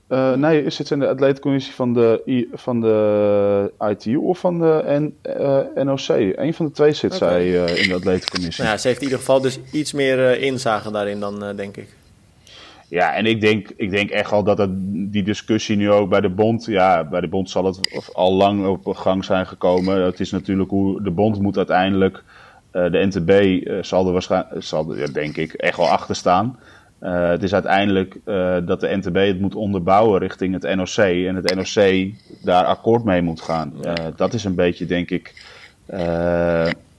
[0.10, 4.60] Eh, nee, is het in de atletencommissie van de, I- van de ITU of van
[4.60, 6.08] de N, eh, NOC?
[6.36, 8.63] Eén van de twee zit zij eh, in de atletencommissie.
[8.63, 11.88] Nou ja, ze heeft in ieder geval dus iets meer inzage daarin dan, denk ik.
[12.88, 14.69] Ja, en ik denk, ik denk echt al dat het,
[15.12, 16.65] die discussie nu ook bij de bond...
[16.65, 17.80] Ja, bij de bond zal het
[18.13, 20.02] al lang op gang zijn gekomen.
[20.02, 22.24] Het is natuurlijk hoe de bond moet uiteindelijk...
[22.72, 26.60] de NTB zal er waarschijnlijk, zal er, ja, denk ik, echt wel achter staan.
[27.00, 31.06] Eh, het is uiteindelijk eh, dat de NTB het moet onderbouwen richting het NOC.
[31.06, 33.74] En het NOC daar akkoord mee moet gaan.
[33.84, 35.34] Eh, dat is een beetje, denk ik...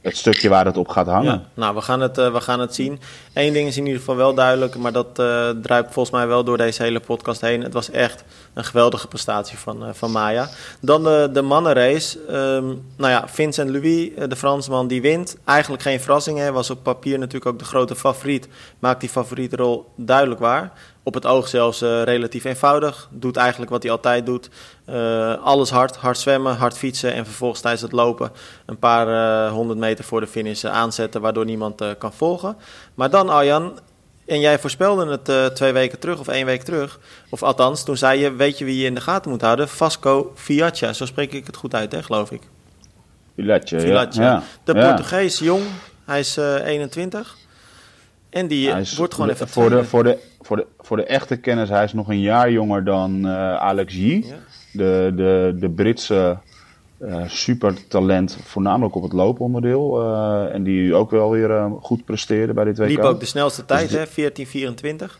[0.00, 1.32] het stukje waar het op gaat hangen.
[1.32, 3.00] Ja, nou, we gaan, het, we gaan het zien.
[3.32, 5.14] Eén ding is in ieder geval wel duidelijk, maar dat
[5.62, 7.62] druipt volgens mij wel door deze hele podcast heen.
[7.62, 10.48] Het was echt een geweldige prestatie van, uh, van Maya.
[10.80, 12.18] Dan de, de mannenrace.
[12.30, 15.36] Um, nou ja, Vincent Louis, de Fransman, die wint.
[15.44, 18.48] Eigenlijk geen verrassing, hij was op papier natuurlijk ook de grote favoriet.
[18.78, 23.08] Maakt die favorietrol duidelijk waar op het oog zelfs relatief eenvoudig.
[23.10, 24.50] Doet eigenlijk wat hij altijd doet.
[25.42, 28.32] Alles hard, hard zwemmen, hard fietsen en vervolgens tijdens het lopen
[28.66, 32.56] een paar honderd meter voor de finish aanzetten, waardoor niemand kan volgen.
[32.94, 33.78] Maar dan Arjan,
[34.30, 38.20] en jij voorspelde het twee weken terug of één week terug, of althans, toen zei
[38.20, 39.68] je, weet je wie je in de gaten moet houden?
[39.68, 42.42] Vasco Fiatja, zo spreek ik het goed uit, hè, geloof ik.
[43.34, 44.22] Filatje, Filatje.
[44.22, 44.42] Ja.
[44.64, 45.62] De Portugees, jong,
[46.04, 47.36] hij is 21.
[48.30, 51.68] En die wordt gewoon even voor de, voor, de, voor, de, voor de echte kennis,
[51.68, 53.98] hij is nog een jaar jonger dan uh, Alex G.
[53.98, 54.20] Ja.
[54.72, 56.38] De, de, de Britse
[57.00, 60.02] uh, supertalent, voornamelijk op het looponderdeel.
[60.02, 62.88] Uh, en die ook wel weer goed presteerde bij dit WK.
[62.88, 65.06] Liep ook de snelste tijd, dus hè?
[65.08, 65.18] 14-24.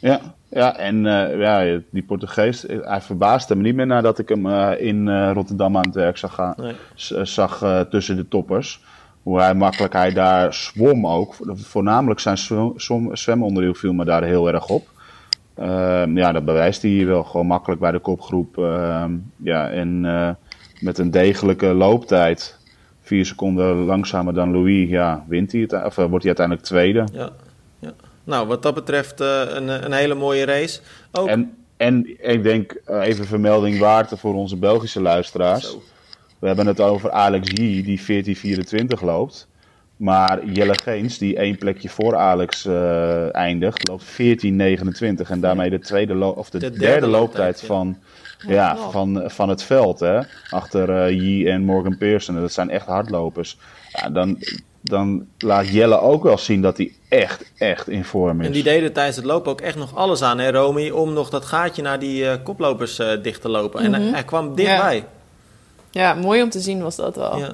[0.00, 1.02] Ja, ja, en
[1.38, 5.94] ja, die Portugees, hij verbaasde me niet meer nadat ik hem in Rotterdam aan het
[5.94, 7.24] werk zag, gaan, nee.
[7.24, 8.80] zag tussen de toppers
[9.24, 11.34] hoe hij makkelijk hij daar zwom ook.
[11.54, 12.38] Voornamelijk zijn
[13.12, 14.92] zwemonderdeel viel me daar heel erg op.
[15.58, 18.58] Uh, ja, dat bewijst hij hier wel gewoon makkelijk bij de kopgroep.
[18.58, 19.04] Uh,
[19.36, 20.04] ja, en
[20.80, 22.58] met een degelijke looptijd,
[23.02, 27.04] vier seconden langzamer dan Louis, ja, wint hij het, of wordt hij uiteindelijk tweede.
[27.12, 27.30] Ja,
[27.78, 27.92] ja.
[28.24, 30.80] Nou, wat dat betreft een, een hele mooie race.
[31.12, 31.28] Ook...
[31.28, 35.70] En, en ik denk even vermelding waard voor onze Belgische luisteraars.
[35.70, 35.82] Zo.
[36.38, 38.00] We hebben het over Alex G, die
[38.98, 39.48] 14-24 loopt.
[39.96, 45.28] Maar Jelle Geens, die één plekje voor Alex uh, eindigt, loopt 14-29.
[45.28, 48.23] En daarmee de, tweede of de, de derde, derde, looptijd van, ja,
[48.90, 50.00] van, van het veld.
[50.00, 50.20] Hè?
[50.50, 52.40] Achter uh, en Morgan Pearson.
[52.40, 53.58] Dat zijn echt hardlopers.
[53.92, 54.38] Ja, dan,
[54.80, 58.46] dan laat Jelle ook wel zien dat hij echt, echt in vorm is.
[58.46, 60.90] En die deden tijdens het lopen ook echt nog alles aan, hè, Romy?
[60.90, 63.80] Om nog dat gaatje naar die uh, koplopers dicht te lopen.
[63.80, 63.94] Mm -hmm.
[63.94, 64.96] En hij, hij kwam dichtbij.
[64.96, 65.04] Ja.
[65.90, 67.38] Ja, mooi om te zien was dat wel.
[67.38, 67.48] Ja.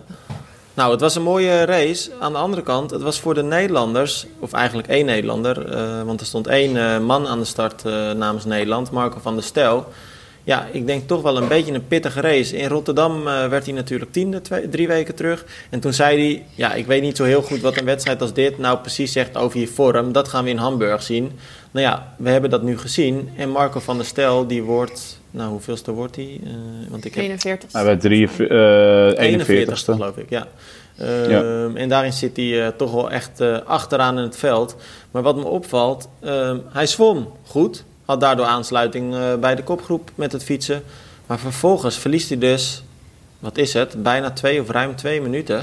[0.75, 2.11] Nou, het was een mooie race.
[2.21, 6.21] Aan de andere kant, het was voor de Nederlanders, of eigenlijk één Nederlander, uh, want
[6.21, 7.85] er stond één man aan de start
[8.17, 9.87] namens Nederland, Marco van der Stel.
[10.45, 12.57] Ja, ik denk toch wel een beetje een pittige race.
[12.57, 15.45] In Rotterdam werd hij natuurlijk tiende, twee, drie weken terug.
[15.71, 18.33] En toen zei hij, ja, ik weet niet zo heel goed wat een wedstrijd als
[18.33, 20.13] dit nou precies zegt over je vorm.
[20.13, 21.33] Dat gaan we in Hamburg zien.
[21.71, 23.31] Nou ja, we hebben dat nu gezien.
[23.37, 26.41] En Marco van der Stel, die wordt nou, hoeveelste wordt hij?
[26.45, 26.51] Uh,
[26.89, 27.23] want ik heb...
[27.23, 27.73] 41.
[27.73, 30.47] Hij werd 3, uh, 41 geloof ik, ja.
[31.01, 31.69] Uh, ja.
[31.75, 34.77] En daarin zit hij uh, toch wel echt uh, achteraan in het veld.
[35.11, 37.85] Maar wat me opvalt, ehm, hij zwom goed.
[38.11, 40.83] Had daardoor aansluiting bij de kopgroep met het fietsen.
[41.27, 42.83] Maar vervolgens verliest hij dus,
[43.39, 45.63] wat is het, bijna twee of ruim twee minuten.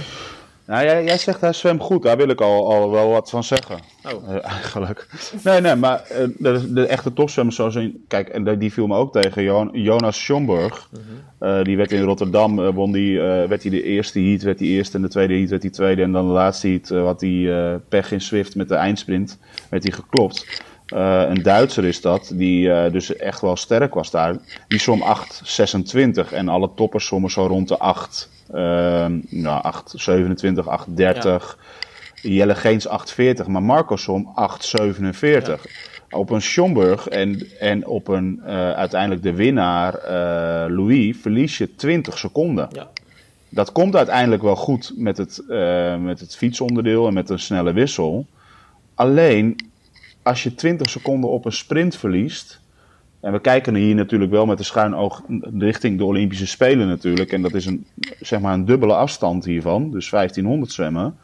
[0.66, 3.44] Nou, jij, jij zegt hij zwemt goed, daar wil ik al, al wel wat van
[3.44, 3.80] zeggen.
[4.04, 4.30] Oh.
[4.30, 5.08] Uh, eigenlijk.
[5.44, 8.96] Nee, nee, maar uh, de, de, echte topzwemmers zoals in, Kijk, en die viel me
[8.96, 9.72] ook tegen.
[9.82, 11.00] Jonas Schomburg, uh
[11.40, 11.58] -huh.
[11.58, 14.96] uh, die werd in Rotterdam, won die, werd hij de eerste heat, werd hij eerste.
[14.96, 16.02] En de tweede heat werd hij tweede.
[16.02, 19.92] En dan de laatste heat had hij pech in Swift met de eindsprint, werd hij
[19.92, 20.46] geklopt.
[20.88, 24.36] Een Duitser is dat, die dus echt wel sterk was daar.
[24.68, 25.04] Die som
[26.28, 28.30] 8,26 en alle toppers sommen zo rond de 8.
[28.54, 31.58] Uh, nou, 8, 27, 8, 30.
[32.22, 32.30] Ja.
[32.30, 35.64] Jelle Geens 840, maar Marco Som 847.
[35.64, 36.18] Ja.
[36.18, 39.94] Op een Schomburg en, en op een uh, uiteindelijk de winnaar
[40.72, 42.68] Louis verlies je 20 seconden.
[42.72, 42.88] Ja.
[43.50, 45.44] Dat komt uiteindelijk wel goed met het,
[46.00, 48.26] met het fietsonderdeel en met een snelle wissel.
[48.96, 49.56] Alleen
[50.28, 52.62] als je 20 seconden op een sprint verliest,
[53.20, 55.22] en we kijken hier natuurlijk wel met een schuin oog
[55.58, 57.32] richting de Olympische Spelen natuurlijk.
[57.32, 57.86] En dat is een,
[58.20, 61.18] zeg maar een dubbele afstand hiervan, dus 1500 zwemmen.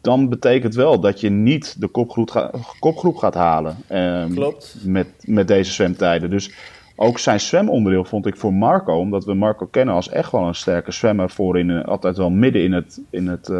[0.00, 3.76] Dan betekent wel dat je niet de kopgroep, ga, kopgroep gaat halen.
[3.86, 4.76] Eh, Klopt.
[4.84, 6.30] Met, met deze zwemtijden.
[6.30, 6.50] Dus
[6.96, 10.54] ook zijn zwemonderdeel vond ik voor Marco, omdat we Marco kennen als echt wel een
[10.54, 13.56] sterke zwemmer, voor in, altijd wel midden in, het, in het, uh,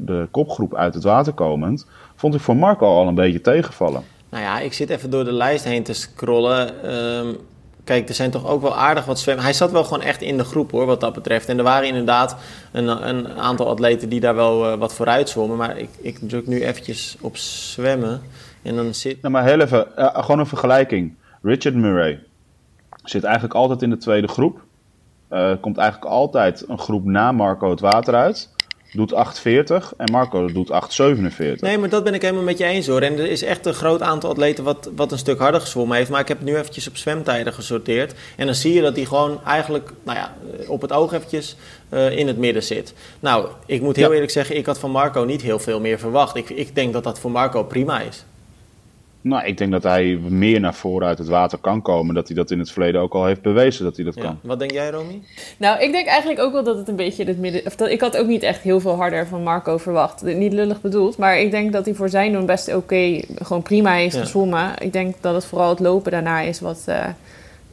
[0.00, 1.86] de kopgroep uit het water komend,
[2.18, 4.02] vond ik voor Marco al een beetje tegenvallen.
[4.28, 6.94] Nou ja, ik zit even door de lijst heen te scrollen.
[6.94, 7.36] Um,
[7.84, 9.44] kijk, er zijn toch ook wel aardig wat zwemmen.
[9.44, 11.48] Hij zat wel gewoon echt in de groep hoor, wat dat betreft.
[11.48, 12.36] En er waren inderdaad
[12.72, 15.56] een, een aantal atleten die daar wel uh, wat vooruit zwommen.
[15.56, 18.20] Maar ik, ik druk nu eventjes op zwemmen.
[18.62, 19.22] En dan zit...
[19.22, 21.14] Nou, maar heel even, uh, gewoon een vergelijking.
[21.42, 22.20] Richard Murray
[23.04, 24.60] zit eigenlijk altijd in de tweede groep.
[25.30, 28.50] Uh, komt eigenlijk altijd een groep na Marco het water uit.
[28.92, 31.54] Doet 8,40 en Marco doet 8,47.
[31.60, 33.02] Nee, maar dat ben ik helemaal met je eens hoor.
[33.02, 36.10] En er is echt een groot aantal atleten wat, wat een stuk harder gezwommen heeft.
[36.10, 38.14] Maar ik heb het nu eventjes op zwemtijden gesorteerd.
[38.36, 40.34] En dan zie je dat hij gewoon eigenlijk, nou ja,
[40.66, 41.56] op het oog eventjes
[41.90, 42.94] uh, in het midden zit.
[43.20, 46.36] Nou, ik moet heel eerlijk zeggen, ik had van Marco niet heel veel meer verwacht.
[46.36, 48.24] Ik, ik denk dat dat voor Marco prima is.
[49.20, 52.14] Nou, ik denk dat hij meer naar voren uit het water kan komen.
[52.14, 54.38] Dat hij dat in het verleden ook al heeft bewezen dat hij dat kan.
[54.42, 55.22] Wat denk jij, Romy?
[55.56, 57.66] Nou, ik denk eigenlijk ook wel dat het een beetje in het midden...
[57.66, 60.22] Of dat, ik had ook niet echt heel veel harder van Marco verwacht.
[60.22, 63.20] Niet lullig bedoeld, maar ik denk dat hij voor zijn doen best oké...
[63.34, 64.20] gewoon prima heeft ja.
[64.20, 64.72] gezwommen.
[64.78, 66.84] Ik denk dat het vooral het lopen daarna is wat...
[66.88, 67.06] Uh,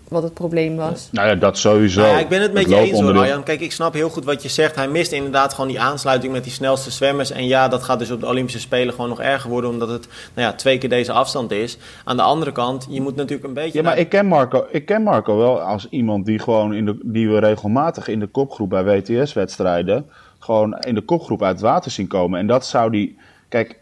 [0.08, 1.10] wat het probleem was.
[1.12, 2.02] Nou ja, dat sowieso.
[2.02, 3.44] Nou ja, ik ben het met je eens hoor, Arjan.
[3.44, 4.76] Kijk, ik snap heel goed wat je zegt.
[4.76, 7.32] Hij mist inderdaad gewoon die aansluiting met die snelste zwemmers.
[7.32, 9.70] En ja, dat gaat dus op de Olympische Spelen gewoon nog erger worden...
[9.70, 11.78] omdat het nou ja, twee keer deze afstand is.
[12.04, 13.78] Aan de andere kant, je moet natuurlijk een beetje...
[13.78, 16.98] Ja, maar ik, ken Marco, ik ken Marco wel als iemand die, gewoon in de,
[17.04, 20.10] die we regelmatig in de kopgroep bij WTS-wedstrijden...
[20.40, 22.40] gewoon in de kopgroep uit het water zien komen.
[22.40, 23.18] En dat zou die...
[23.50, 23.80] Kijk,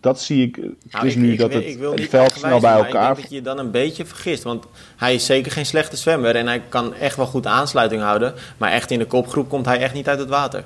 [0.00, 0.56] dat zie ik.
[0.56, 2.86] het nou, is nu dat het, het veld snel bij elkaar.
[2.86, 4.42] Ik denk dat je je dan een beetje vergist.
[4.42, 4.64] Want
[4.96, 6.36] hij is zeker geen slechte zwemmer.
[6.36, 8.34] En hij kan echt wel goed aansluiting houden.
[8.56, 10.64] Maar echt in de kopgroep komt hij echt niet uit het water.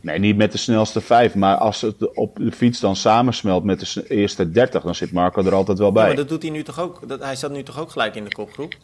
[0.00, 1.34] Nee, niet met de snelste vijf.
[1.34, 5.44] Maar als het op de fiets dan samensmelt met de eerste 30, dan zit Marco
[5.44, 6.02] er altijd wel bij.
[6.02, 7.08] Ja, maar dat doet hij nu toch ook?
[7.08, 8.74] Dat, hij zat nu toch ook gelijk in de kopgroep?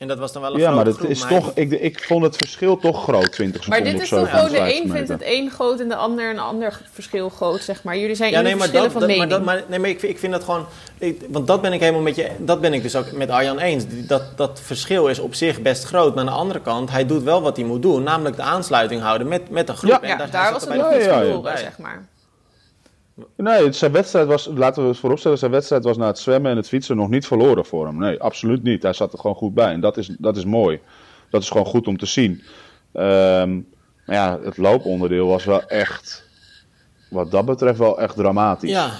[0.00, 2.36] En dat was dan wel een Ja, maar dat is toch, ik, ik vond het
[2.36, 5.50] verschil toch groot, 20 seconden Maar dit is toch gewoon, de een vindt het één
[5.50, 7.96] groot en de ander een ander verschil groot, zeg maar.
[7.98, 10.18] Jullie zijn ja, nee, maar dat, van dat, Maar, dat, maar, nee, maar ik, ik
[10.18, 10.66] vind dat gewoon,
[10.98, 13.58] ik, want dat ben ik helemaal met je, dat ben ik dus ook met Arjan
[13.58, 13.84] eens.
[13.88, 17.22] Dat, dat verschil is op zich best groot, maar aan de andere kant, hij doet
[17.22, 19.90] wel wat hij moet doen, namelijk de aansluiting houden met, met de groep.
[19.90, 22.08] Ja, en daar, daar was het nog niet verloren, zeg maar.
[23.36, 26.56] Nee, zijn wedstrijd was, laten we het vooropstellen, zijn wedstrijd was na het zwemmen en
[26.56, 27.98] het fietsen nog niet verloren voor hem.
[27.98, 28.82] Nee, absoluut niet.
[28.82, 30.80] Hij zat er gewoon goed bij en dat is, dat is mooi.
[31.30, 32.42] Dat is gewoon goed om te zien.
[32.92, 33.66] Um,
[34.10, 36.24] maar ja, het looponderdeel was wel echt,
[37.08, 38.70] wat dat betreft, wel echt dramatisch.
[38.70, 38.90] Ja,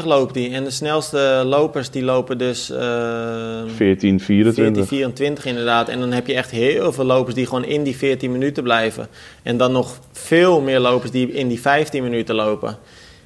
[0.00, 0.52] 16-26 loopt hij.
[0.52, 2.70] En de snelste lopers die lopen dus...
[2.70, 4.86] Uh, 14, 24.
[4.86, 5.88] 24 inderdaad.
[5.88, 9.08] En dan heb je echt heel veel lopers die gewoon in die 14 minuten blijven.
[9.42, 12.78] En dan nog veel meer lopers die in die 15 minuten lopen.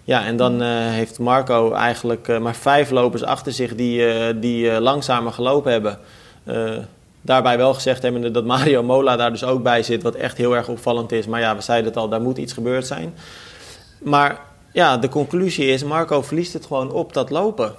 [0.04, 4.40] Ja, en dan uh, heeft Marco eigenlijk uh, maar vijf lopers achter zich die, uh,
[4.40, 5.98] die langzamer gelopen hebben.
[7.22, 10.56] daarbij wel gezegd hebben dat Mario Mola daar dus ook bij zit, wat echt heel
[10.56, 11.26] erg opvallend is.
[11.26, 13.14] Maar ja, we zeiden het al, daar moet iets gebeurd zijn.
[13.98, 14.40] Maar
[14.72, 17.74] ja, de conclusie is, Marco verliest het gewoon op dat lopen.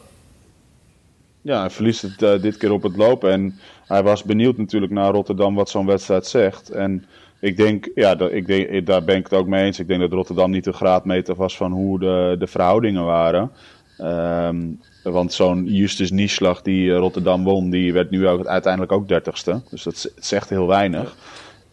[1.42, 3.32] Ja, hij verliest het dit keer op het lopen.
[3.32, 6.70] En hij was benieuwd natuurlijk naar Rotterdam wat zo'n wedstrijd zegt.
[6.70, 7.06] En
[7.42, 9.80] ik denk, ja, dat, ik denk, daar ben ik het ook mee eens.
[9.80, 13.52] Ik denk dat Rotterdam niet de graadmeter was van hoe de, de verhoudingen waren.
[14.00, 19.08] Um, want zo'n Justus Nieslag die eh, Rotterdam won, die werd nu ook, uiteindelijk ook
[19.08, 19.62] dertigste.
[19.70, 21.16] Dus dat zegt heel weinig.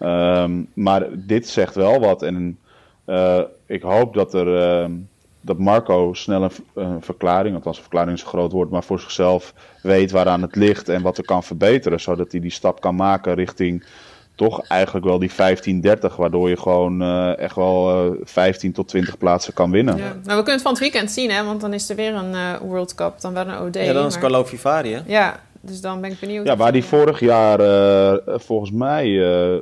[0.00, 2.22] Um, maar dit zegt wel wat.
[2.22, 2.58] En
[3.06, 4.46] uh, ik hoop dat er...
[4.46, 4.94] Uh,
[5.40, 9.00] dat Marco snel een, een, verklaring, althans een verklaring is een groot woord, maar voor
[9.00, 12.94] zichzelf weet waaraan het ligt en wat er kan verbeteren, zodat hij die stap kan
[12.94, 13.84] maken richting
[14.38, 18.88] toch eigenlijk wel die 15-30, waardoor je gewoon uh, echt wel uh, eh, 15 tot
[18.88, 19.96] 20 plaatsen kan winnen.
[19.96, 20.02] Ja.
[20.02, 22.32] Nou, we kunnen het van het weekend zien, hè, want dan is er weer een
[22.32, 23.74] uh, World Cup, dan wel een OD.
[23.74, 24.22] Ja, dan is maar...
[24.22, 25.00] Carlo Vivari, hè?
[25.06, 26.46] Ja, dus dan ben ik benieuwd.
[26.46, 27.58] Ja, waar die vorig jaar,
[28.26, 29.18] volgens mij,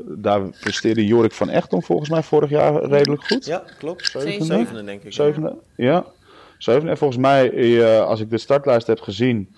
[0.07, 3.47] daar presteerde Jorik van Echton volgens mij vorig jaar redelijk goed.
[3.47, 4.07] Ja, klopt.
[4.07, 5.13] Zevende, Zevende denk ik.
[5.13, 5.91] Zevende, ja.
[5.91, 6.05] ja.
[6.59, 6.91] Zevende.
[6.91, 9.55] En volgens mij, als ik de startlijst heb gezien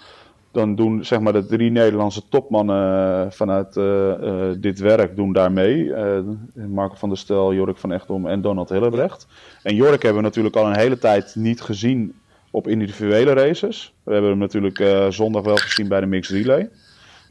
[0.53, 5.33] dan doen zeg maar de drie Nederlandse topmannen eh, vanuit uh, uh, dit werk doen
[5.33, 5.77] daar mee.
[5.85, 6.19] Uh,
[6.55, 9.27] Marco van der Stel, Jorik van Echtom en Donald Hillebrecht.
[9.63, 12.15] En Jorik hebben we natuurlijk al een hele tijd niet gezien
[12.51, 13.93] op individuele races.
[14.03, 14.83] We hebben hem natuurlijk
[15.13, 16.69] zondag wel gezien bij de Mixed Relay.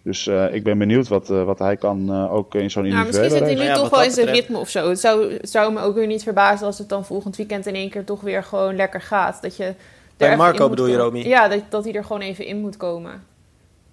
[0.03, 3.29] Dus ik ben benieuwd wat, wat hij kan ook in zo'n individuele race.
[3.29, 4.89] Misschien zit hij nu toch wel in zijn ritme of zo.
[4.89, 7.89] Het zou, zou me ook weer niet verbazen als het dan volgend weekend in één
[7.89, 9.41] keer toch weer gewoon lekker gaat.
[9.41, 9.73] Dat je
[10.17, 11.19] bij Marco bedoel je, Romy?
[11.19, 13.23] Ja, dat, dat hij er gewoon even in moet komen.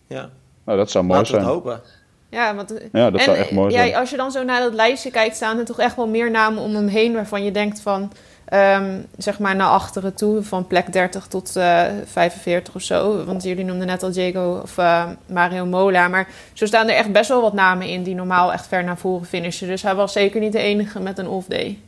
[0.06, 0.30] Ja.
[0.64, 1.46] Nou, dat zou mooi Laten zijn.
[1.46, 1.80] hopen.
[2.28, 3.94] Ja, want, ja, dat zou echt mooi ja, zijn.
[3.94, 6.62] Als je dan zo naar dat lijstje kijkt, staan er toch echt wel meer namen
[6.62, 8.12] om hem heen waarvan je denkt van,
[8.52, 13.24] um, zeg maar naar achteren toe, van plek 30 tot uh, eh, 45 of zo.
[13.24, 16.08] Want jullie noemden net al Diego of uh, Mario Mola.
[16.08, 18.98] Maar zo staan er echt best wel wat namen in die normaal echt ver naar
[18.98, 19.68] voren finishen.
[19.68, 21.78] Dus hij was zeker niet de enige met een off-day.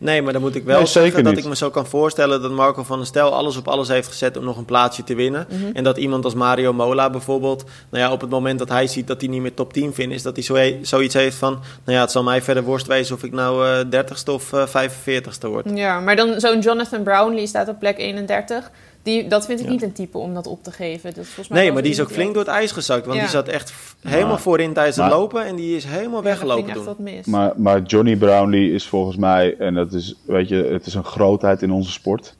[0.00, 2.82] Nee, maar dan moet ik wel zeggen dat ik me zo kan voorstellen dat Marco
[2.82, 5.46] van der Stel alles op alles heeft gezet om nog een plaatsje te winnen.
[5.50, 5.70] Mhm.
[5.72, 9.06] En dat iemand als Mario Mola bijvoorbeeld, nou ja, op het moment dat hij ziet
[9.06, 11.52] dat hij niet meer top 10 vindt, is dat hij zo, zoiets heeft van,
[11.84, 14.66] nou ja, het zal mij verder worst wezen of ik nou uh, 30ste of uh,
[14.66, 15.66] 45ste word.
[15.74, 18.70] Ja, maar dan zo'n Jonathan Brownlee staat op plek 31.
[19.02, 19.70] Die, dat vind ik Ja.
[19.72, 21.10] niet een type om dat op te geven.
[21.14, 23.02] Dat is volgens mij Nee, maar die is ook flink door het ijs gezakt.
[23.04, 23.22] Want Ja.
[23.22, 25.44] die zat echt helemaal Maar- voorin tijdens het lopen.
[25.44, 27.20] En die is helemaal Ja, weggelopen toen.
[27.24, 31.04] Maar, maar Johnny Brownlee is volgens mij, en dat is, weet je, het is een
[31.04, 32.36] grootheid in onze sport.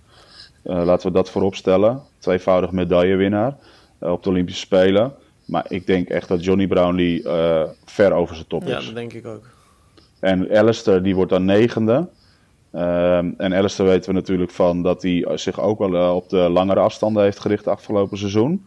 [0.62, 2.03] Eh, laten we dat voorop stellen.
[2.18, 3.57] Tweevoudig medaillewinnaar
[3.99, 5.12] eh, op de Olympische Spelen.
[5.44, 8.85] Maar ik denk echt dat Johnny Brownlee eh, ver over zijn top Ja, is.
[8.87, 9.44] dat denk ik ook.
[10.20, 12.09] En Alistair die wordt dan negende.
[12.72, 16.37] Ehm, en Alistair weten we natuurlijk van dat hij zich ook wel eh, op de
[16.37, 18.66] langere afstanden heeft gericht afgelopen seizoen.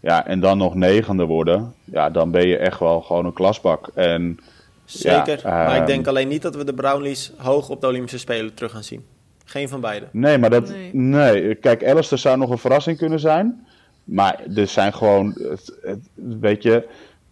[0.00, 1.74] Ja, en dan nog negende worden.
[1.84, 3.90] Ja, dan ben je echt wel gewoon een klasbak.
[3.94, 4.38] En
[4.84, 5.40] Zeker.
[5.42, 8.18] Ja, maar ik ehm, denk alleen niet dat we de Brownlees hoog op de Olympische
[8.18, 9.04] Spelen terug gaan zien.
[9.44, 10.06] Geen van beide.
[10.10, 10.68] Nee, maar dat.
[10.68, 10.94] Nee.
[10.94, 11.54] Nee.
[11.54, 13.66] Kijk, Alistair zou nog een verrassing kunnen zijn.
[14.04, 15.34] Maar er zijn gewoon.
[15.38, 16.88] Het, het, weet je.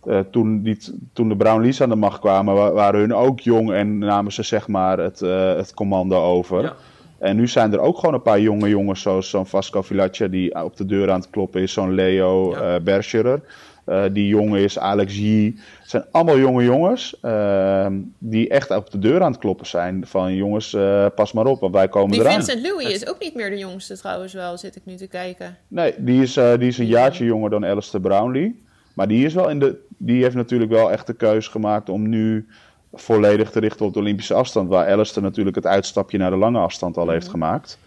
[0.07, 0.79] Eh, toen, die,
[1.13, 4.43] toen de Brownlees aan de macht kwamen, wa- waren hun ook jong en namen ze
[4.43, 6.63] zeg maar het, eh, het commando over.
[6.63, 6.73] Ja.
[7.19, 10.65] En nu zijn er ook gewoon een paar jonge jongens, zoals zo'n Vasco Vilaccia die
[10.65, 12.75] op de deur aan het kloppen is, zo'n Leo Ja.
[12.75, 13.41] eh Berscherer.
[13.85, 15.55] eh, die jong is, Alex Yee.
[15.81, 20.07] Het zijn allemaal jonge jongens ehm, die echt op de deur aan het kloppen zijn.
[20.07, 22.33] Van jongens, eh, pas maar op, want wij komen Die eraan.
[22.33, 25.57] Vincent Louis is ook niet meer de jongste trouwens wel, zit ik nu te kijken.
[25.69, 28.63] Nee, die is, eh, die is een jaartje jonger dan Alistair Brownlee.
[28.95, 32.09] Maar die, is wel in de, die heeft natuurlijk wel echt de keuze gemaakt om
[32.09, 32.47] nu
[32.93, 34.69] volledig te richten op de Olympische afstand.
[34.69, 37.79] Waar Alistair natuurlijk het uitstapje naar de lange afstand al heeft gemaakt.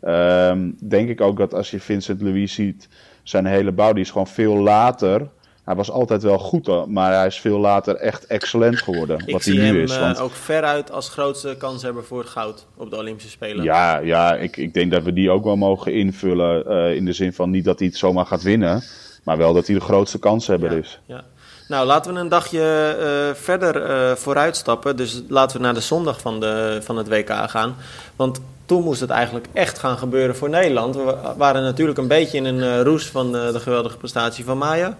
[0.00, 2.88] Ehm, denk ik ook dat als je Vincent Louis ziet,
[3.22, 5.28] zijn hele bouw, die is gewoon veel later.
[5.64, 9.22] Hij was altijd wel goed, maar hij is veel later echt excellent geworden.
[9.26, 9.94] Ik wat hij nu hem is.
[9.94, 13.64] eh, Want ook veruit als grootste kanshebber voor het goud op de Olympische Spelen.
[13.64, 16.66] Ja, ja ik, ik denk dat we die ook wel mogen invullen.
[16.66, 18.82] eh, in de zin van niet dat hij het zomaar gaat winnen.
[19.24, 20.98] Maar wel dat hij de grootste kanshebber Ja, is.
[21.06, 21.24] ja.
[21.68, 22.60] Nou, laten we een dagje
[23.00, 24.96] eh, verder eh vooruitstappen.
[24.96, 27.76] Dus laten we naar de zondag van, de, van het WK gaan.
[28.16, 30.96] Want toen moest het eigenlijk echt gaan gebeuren voor Nederland.
[30.96, 34.44] We wa- waren natuurlijk een beetje in een eh, roes van de, de geweldige prestatie
[34.44, 34.96] van Maya.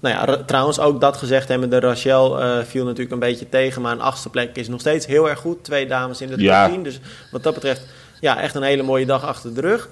[0.00, 3.82] Nou ja, trouwens, ook dat gezegd hebben, de Rachel viel natuurlijk een beetje tegen.
[3.82, 5.64] Maar een achtste plek is nog steeds heel erg goed.
[5.64, 6.68] Twee dames in de top Ja.
[6.68, 6.82] 10.
[6.82, 7.00] Dus
[7.30, 7.86] wat dat betreft,
[8.20, 9.88] ja, echt een hele mooie dag achter de rug.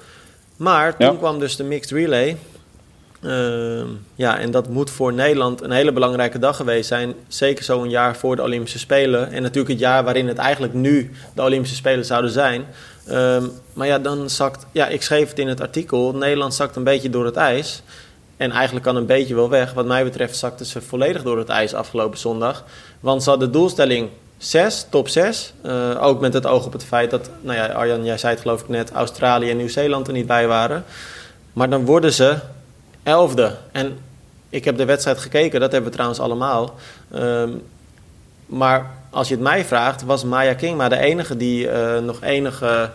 [0.57, 1.17] Maar toen Ja.
[1.19, 2.37] kwam dus de mixed relay.
[3.27, 7.15] Ehm, ja, en dat moet voor Nederland een hele belangrijke dag geweest zijn.
[7.29, 9.33] Zeker zo'n jaar voor de Olympische Spelen.
[9.33, 12.65] En natuurlijk het jaar waarin het eigenlijk nu de Olympische Spelen zouden zijn.
[13.07, 14.67] Ehm, maar ja, dan zakt...
[14.73, 16.15] Ja, ik schreef het in het artikel.
[16.15, 17.83] Nederland zakt een beetje door het ijs.
[18.37, 19.73] En eigenlijk kan een beetje wel weg.
[19.73, 22.65] Wat mij betreft zakte ze volledig door het ijs afgelopen zondag.
[23.01, 24.09] Want ze hadden de doelstelling
[24.39, 25.53] 6, top 6.
[25.62, 27.31] Eh, ook met het oog op het feit dat...
[27.41, 28.93] Nou ja, Arjan, jij zei het geloof ik net...
[28.93, 30.85] Australië en Nieuw-Zeeland er niet bij waren.
[31.53, 32.37] Maar dan worden ze
[33.07, 33.57] elfde.
[33.73, 33.99] En
[34.49, 36.75] ik heb de wedstrijd gekeken, dat hebben we trouwens allemaal.
[37.11, 37.51] Ehm,
[38.47, 42.23] maar als je het mij vraagt, was Maya King maar de enige die eh, nog
[42.23, 42.90] enige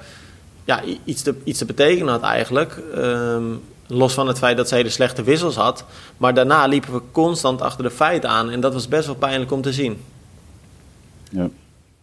[0.64, 2.82] ja, iets, te, iets te betekenen had eigenlijk.
[2.96, 3.44] Ehm,
[3.88, 5.86] los van het feit dat ze hele slechte wissels had.
[6.18, 8.50] Maar daarna liepen we constant achter de feiten aan.
[8.50, 10.02] En dat was best wel pijnlijk om te zien.
[11.30, 11.50] Ja.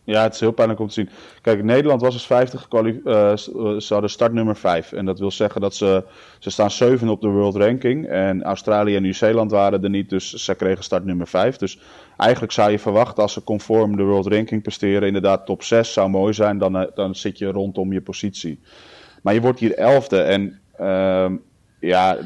[0.09, 1.09] Ja, het is heel pijnlijk om te zien.
[1.43, 3.37] Kijk, Nederland was als 50 gekwali- eh, eh,
[3.79, 4.93] ze hadden startnummer 5.
[4.93, 6.05] En dat wil zeggen dat ze,
[6.39, 8.07] ze staan 7 op de world ranking.
[8.07, 11.57] En Australië en Nieuw-Zeeland waren er niet, dus ze kregen startnummer 5.
[11.57, 11.81] Dus
[12.17, 16.09] eigenlijk zou je verwachten als ze conform de world ranking presteren, inderdaad top 6 zou
[16.09, 16.59] mooi zijn.
[16.59, 18.61] Dan, eh, dan zit je rondom je positie.
[19.23, 21.37] Maar je wordt hier elfde en ehm,
[21.81, 22.19] ja,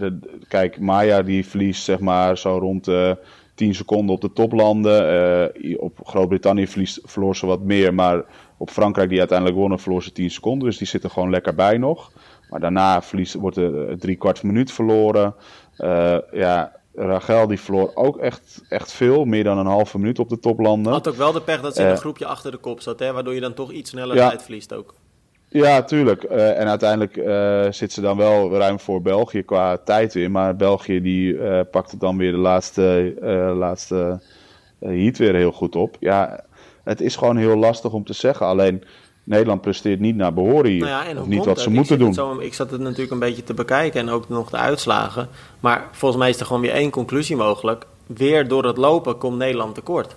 [0.49, 3.16] kijk, Maya die verliest zeg maar zo rond de
[3.62, 5.09] 10 seconden op de toplanden.
[5.55, 6.66] Eh, op Groot-Brittannië
[7.05, 8.25] verloor ze wat meer, maar
[8.57, 10.68] op Frankrijk die uiteindelijk wonnen verloor ze 10 seconden.
[10.68, 12.12] Dus die zitten gewoon lekker bij nog.
[12.51, 15.35] Maar daarna verliest, wordt er eh, drie kwart minuut verloren.
[15.77, 20.29] Eh, ja, Rachel die verloor ook echt, echt veel, meer dan een halve minuut op
[20.29, 20.92] de toplanden.
[20.92, 22.98] Had ook wel de pech dat ze in een groepje achter de kop zat.
[22.98, 24.29] Hè, waardoor je dan toch iets sneller Ja.
[24.29, 24.94] tijd verliest ook.
[25.53, 26.23] Ja, tuurlijk.
[26.23, 30.31] Eh, en uiteindelijk eh, zit ze dan wel ruim voor België qua tijd weer.
[30.31, 33.15] Maar België die eh pakte dan weer de laatste,
[33.59, 34.21] laatste
[34.79, 35.97] heat weer heel goed op.
[36.01, 36.45] Ja,
[36.85, 38.47] het is gewoon heel lastig om te zeggen.
[38.47, 38.85] Alleen
[39.25, 40.85] Nederland presteert niet naar behoren hier.
[40.85, 42.07] Nou ja, of niet wat ze Ik moeten doen.
[42.07, 45.29] het zo- ik zat het natuurlijk een beetje te bekijken en ook nog de uitslagen.
[45.61, 47.85] Maar volgens mij is er gewoon weer één conclusie mogelijk.
[48.07, 50.17] Weer door het lopen komt Nederland tekort.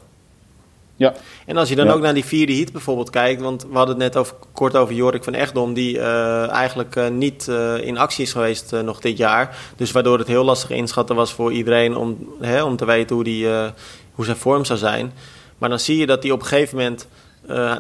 [0.98, 1.14] Ja,
[1.46, 1.94] En als je dan Ja.
[1.94, 4.94] ook naar die vierde heat bijvoorbeeld kijkt, want we hadden het net over, kort over
[4.94, 9.18] Jorik van Echtdom, die eh, eigenlijk eh, niet eh, in actie is geweest nog dit
[9.18, 9.58] jaar.
[9.76, 13.24] Dus waardoor het heel lastig inschatten was voor iedereen om, hè, om te weten hoe,
[13.24, 13.48] die,
[14.12, 15.14] hoe zijn vorm zou zijn.
[15.58, 17.08] Maar dan zie je dat hij op een gegeven moment,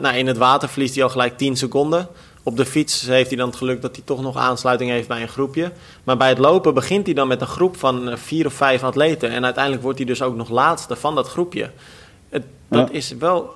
[0.01, 2.07] nou, in het water verliest hij al gelijk 10 seconden.
[2.43, 5.21] Op de fiets heeft hij dan het geluk dat hij toch nog aansluiting heeft bij
[5.21, 5.71] een groepje.
[6.03, 9.29] Maar bij het lopen begint hij dan met een groep van vier of vijf atleten.
[9.29, 11.71] En uiteindelijk wordt hij dus ook nog laatste van dat groepje.
[12.67, 12.93] Dat Ja.
[12.95, 13.55] is wel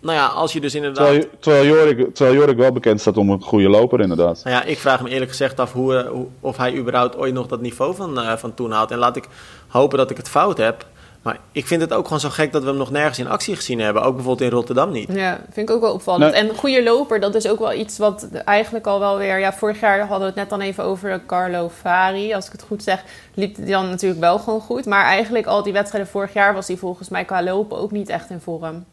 [0.00, 1.06] nou ja, als je dus inderdaad...
[1.06, 4.40] Terwijl, terwijl, Jorik, terwijl Jorik wel bekend staat om een goede loper, inderdaad.
[4.44, 7.46] Nou ja, ik vraag me eerlijk gezegd af hoe, eh, of hij überhaupt ooit nog
[7.46, 8.90] dat niveau van, uh, van toen haalt.
[8.90, 9.28] En laat ik
[9.68, 10.86] hopen dat ik het fout heb.
[11.26, 13.56] Maar ik vind het ook gewoon zo gek dat we hem nog nergens in actie
[13.56, 14.02] gezien hebben.
[14.02, 15.08] Ook bijvoorbeeld in Rotterdam niet.
[15.12, 16.32] Ja, vind ik ook wel opvallend.
[16.32, 16.40] Nee.
[16.48, 19.38] En goede loper, dat is ook wel iets wat eigenlijk al wel weer...
[19.38, 22.34] Ja, vorig jaar hadden we het net dan even over Carlo Fari.
[22.34, 23.04] Als ik het goed zeg,
[23.34, 24.86] liep hij dan natuurlijk wel gewoon goed.
[24.86, 28.08] Maar eigenlijk al die wedstrijden vorig jaar was hij volgens mij qua lopen ook niet
[28.08, 28.84] echt in vorm.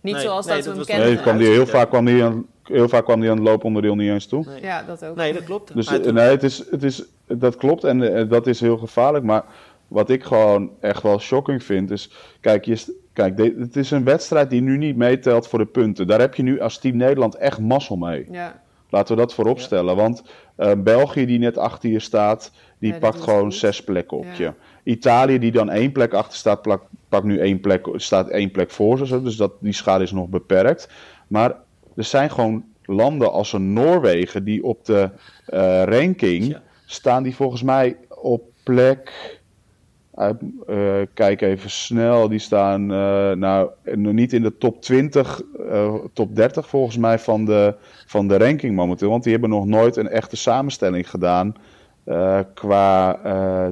[0.00, 1.06] Niet Nee, zoals nee, dat we hem kennen.
[1.06, 3.94] Nee, kwam die, heel, vaak kwam die aan, heel vaak kwam die aan het looponderdeel
[3.94, 4.44] niet eens toe.
[4.46, 4.62] Nee.
[4.62, 5.16] Ja, dat ook.
[5.16, 5.74] Nee, dat klopt.
[5.74, 8.76] Dus eh, toen- nee, het is, het is, dat klopt en eh, dat is heel
[8.76, 9.24] gevaarlijk.
[9.24, 9.44] Maar
[9.88, 12.10] wat ik gewoon echt wel shocking vind is...
[12.40, 16.06] Kijk, je, kijk de- het is een wedstrijd die nu niet meetelt voor de punten.
[16.06, 18.26] Daar heb je nu als Team Nederland echt mazzel mee.
[18.30, 19.96] Ja, Laten we dat voorop stellen.
[19.96, 20.22] Want
[20.56, 23.54] eh, België, die net achter je staat, die Ja, pakt gewoon goed.
[23.54, 24.52] zes plekken op je.
[24.82, 26.78] Italië, die dan één plek achter staat,
[27.08, 29.22] pakt nu één plek, staat één plek voor ze.
[29.22, 30.88] Dus dat, die schade is nog beperkt.
[31.28, 31.50] Maar
[31.96, 35.10] er zijn gewoon landen als een Noorwegen, die op de
[35.46, 36.56] eh, ranking
[36.86, 39.12] staan, die volgens mij op plek.
[40.14, 45.94] Eh, kijk even snel, die staan eh, nou nog niet in de top 20, eh,
[46.12, 47.74] top 30 volgens mij van de,
[48.06, 49.10] van de ranking momenteel.
[49.10, 51.54] Want die hebben nog nooit een echte samenstelling gedaan
[52.54, 53.18] qua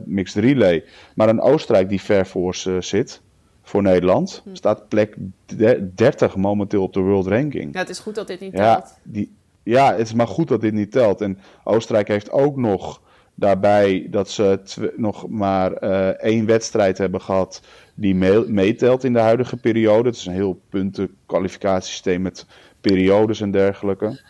[0.05, 0.85] mixed relay.
[1.15, 3.21] Maar een Oostenrijk die ver voor ze zit,
[3.63, 5.17] voor Nederland, staat plek
[5.47, 7.73] de- 30 momenteel op de world ranking.
[7.73, 8.99] ja het is goed dat dit niet Ja, telt.
[9.03, 9.33] die,
[9.63, 11.21] ja, het is maar goed dat dit niet telt.
[11.21, 13.01] En Oostenrijk heeft ook nog
[13.43, 14.61] daarbij dat ze
[14.97, 17.63] nog maar eh, één wedstrijd hebben gehad
[17.95, 20.09] die mee- meetelt in de huidige periode.
[20.09, 22.47] Het is een heel punten kwalificatiesysteem met
[22.81, 24.21] periodes en dergelijke.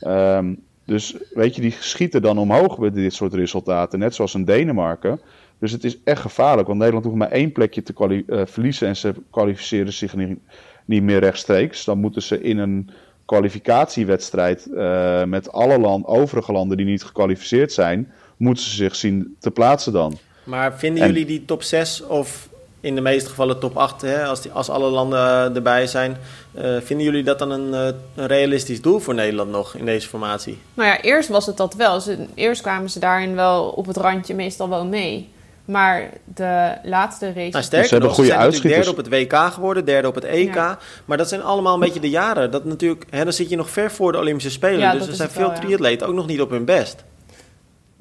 [0.00, 0.54] Ehm,
[0.84, 5.20] dus weet je, die schieten dan omhoog met dit soort resultaten, net zoals in Denemarken.
[5.58, 8.96] Dus het is echt gevaarlijk, want Nederland hoeft maar één plekje te eh, verliezen en
[8.96, 10.38] ze kwalificeren zich niet,
[10.84, 11.84] niet meer rechtstreeks.
[11.84, 12.90] Dan moeten ze in een
[13.24, 18.12] kwalificatiewedstrijd eh, met alle land, overige landen die niet gekwalificeerd zijn,
[18.42, 20.18] moeten ze zich zien te plaatsen dan.
[20.44, 22.48] Maar vinden En- jullie die top 6 of
[22.80, 26.16] in de meeste gevallen top 8, hè, als, die, als alle landen eh, erbij zijn,
[26.54, 30.08] eh, vinden jullie dat dan een, eh, een realistisch doel voor Nederland nog in deze
[30.08, 30.58] formatie?
[30.74, 32.00] Nou ja, eerst was het dat wel.
[32.00, 35.28] Ze, eerst kwamen ze daarin wel op het randje meestal wel mee.
[35.64, 37.50] Maar de laatste race...
[37.50, 40.14] Nou, sterker hebben nog, ze goede zijn natuurlijk derde op het WK geworden, derde op
[40.14, 40.54] het EK.
[40.54, 40.78] Ja.
[41.04, 42.50] Maar dat zijn allemaal een beetje de jaren.
[42.50, 44.78] Dat natuurlijk, hè, dan zit je nog ver voor de Olympische Spelen.
[44.78, 45.58] Ja, dus er zijn veel wel, ja.
[45.58, 47.04] triatleten ook nog niet op hun best.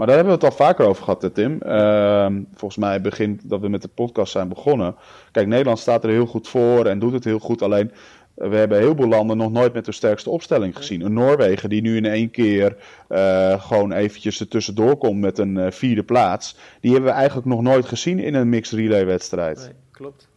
[0.01, 1.61] Maar daar hebben we het al vaker over gehad, hè, Tim.
[1.61, 4.95] Ehm, volgens mij begin dat we met de podcast zijn begonnen.
[5.31, 7.61] Kijk, Nederland staat er heel goed voor en doet het heel goed.
[7.61, 7.91] Alleen,
[8.35, 11.01] eh, we hebben heel veel landen nog nooit met de sterkste opstelling gezien.
[11.01, 12.77] Een Noorwegen die nu in één keer
[13.07, 16.57] eh, gewoon eventjes er tussendoor komt met een eh, vierde plaats.
[16.79, 19.57] Die hebben we eigenlijk nog nooit gezien in een mixed relay wedstrijd.
[19.57, 20.27] Nee, klopt.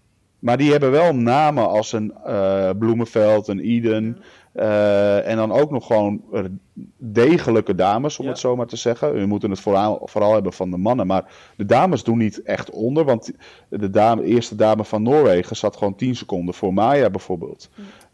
[0.45, 4.19] Maar die hebben wel namen als een eh, Bloemenveld, een Eden.
[4.53, 6.41] eh, en dan ook nog gewoon eh,
[6.97, 8.31] degelijke dames, om Ja.
[8.31, 9.13] het zo maar te zeggen.
[9.15, 11.07] We moeten het vooral, vooral hebben van de mannen.
[11.07, 11.25] Maar
[11.57, 13.05] de dames doen niet echt onder.
[13.05, 13.33] Want
[13.69, 17.71] de dame, eerste dame van Noorwegen zat gewoon 10 seconden voor Maya bijvoorbeeld.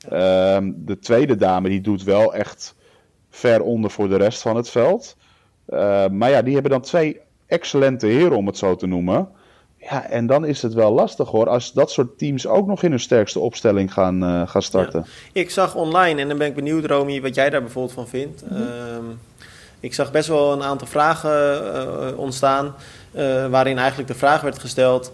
[0.08, 2.74] Ehm, de tweede dame die doet wel echt
[3.30, 5.16] ver onder voor de rest van het veld.
[5.66, 9.28] Eh, maar ja, die hebben dan twee excellente heren, om het zo te noemen.
[9.80, 12.90] Ja, en dan is het wel lastig hoor, als dat soort teams ook nog in
[12.90, 15.06] hun sterkste opstelling gaan, eh, gaan starten.
[15.32, 18.42] Ik zag online, en dan ben ik benieuwd, Romy, wat jij daar bijvoorbeeld van vindt.
[18.48, 18.54] Mhm.
[18.54, 19.04] Ehm,
[19.80, 21.30] ik zag best wel een aantal vragen
[21.74, 22.74] eh, ontstaan,
[23.12, 25.12] eh, waarin eigenlijk de vraag werd gesteld: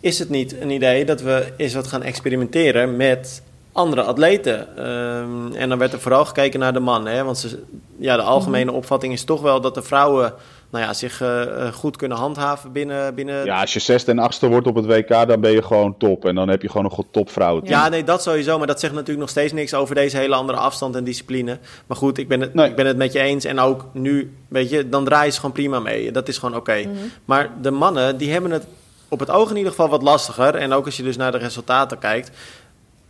[0.00, 3.42] is het niet een idee dat we eens wat gaan experimenteren met
[3.72, 4.76] andere atleten?
[4.76, 7.62] Ehm, en dan werd er vooral gekeken naar de mannen, hè, want ze,
[7.96, 8.74] ja, de algemene Mhm.
[8.74, 10.32] opvatting is toch wel dat de vrouwen
[10.74, 13.14] nou ja, zich eh, eh, goed kunnen handhaven binnen.
[13.14, 15.96] binnen Ja, als je zesde en achtste wordt op het WK, dan ben je gewoon
[15.98, 16.24] top.
[16.24, 17.60] En dan heb je gewoon een goed topvrouw.
[17.64, 18.58] Ja, nee, dat sowieso.
[18.58, 21.58] Maar dat zegt natuurlijk nog steeds niks over deze hele andere afstand en discipline.
[21.86, 22.68] Maar goed, ik ben het, Nee.
[22.68, 23.44] ik ben het met je eens.
[23.44, 26.10] En ook nu, weet je, dan draaien ze gewoon prima mee.
[26.12, 26.84] Dat is gewoon oké.
[27.24, 28.66] Maar de mannen, die hebben het
[29.08, 30.54] op het oog in ieder geval wat lastiger.
[30.54, 32.30] En ook als je dus naar de resultaten kijkt.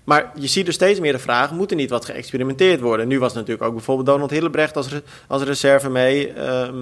[0.04, 3.08] Maar je ziet er steeds meer de vraag, moet er niet wat geëxperimenteerd worden?
[3.08, 6.32] Nu was natuurlijk ook bijvoorbeeld Donald Hillebrecht als, re- als reserve mee.
[6.32, 6.74] Ehm,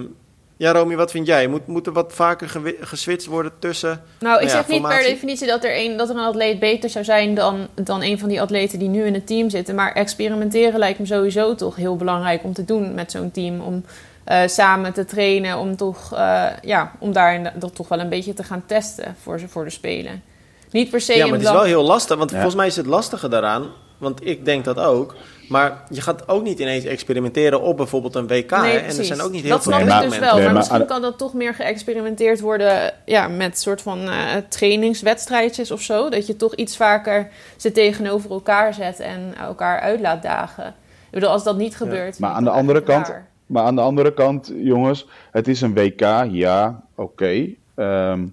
[0.63, 1.47] ja, Romy, wat vind jij?
[1.47, 3.89] Moet, moet er wat vaker gewi- geswitcht worden tussen...
[3.89, 6.59] Nou, ik Nou ja, zeg niet per definitie dat er, een, dat er een atleet
[6.59, 9.75] beter zou zijn dan, dan een van die atleten die nu in het team zitten.
[9.75, 13.61] Maar experimenteren lijkt me sowieso toch heel belangrijk om te doen met zo'n team.
[13.61, 13.85] Om
[14.23, 18.33] eh, samen te trainen, om, toch, eh, ja, om daarin dat toch wel een beetje
[18.33, 20.23] te gaan testen voor, ze, voor de Spelen.
[20.71, 22.17] Niet per se Ja, maar het is wel heel lastig.
[22.17, 22.35] Want Ja.
[22.35, 23.67] volgens mij is het lastige daaraan.
[23.97, 25.15] Want ik denk dat ook.
[25.53, 28.51] Maar je gaat ook niet ineens experimenteren op bijvoorbeeld een WK.
[28.51, 28.77] Nee?
[28.77, 30.33] En er zijn ook niet heel dat veel snap ik maar- dus wel.
[30.33, 34.35] Nee, maar maar misschien kan dat toch meer geëxperimenteerd worden ja, met soort van eh,
[34.49, 36.09] trainingswedstrijdjes of zo.
[36.09, 40.67] Dat je toch iets vaker ze tegenover elkaar zet en elkaar uit laat dagen.
[40.67, 42.19] Ik bedoel, als dat niet gebeurt...
[42.19, 43.27] Maar aan de dat andere kant, raar.
[43.45, 47.47] maar aan de andere kant, jongens, het is een WK, ja, oké.
[47.75, 48.25] Ehm,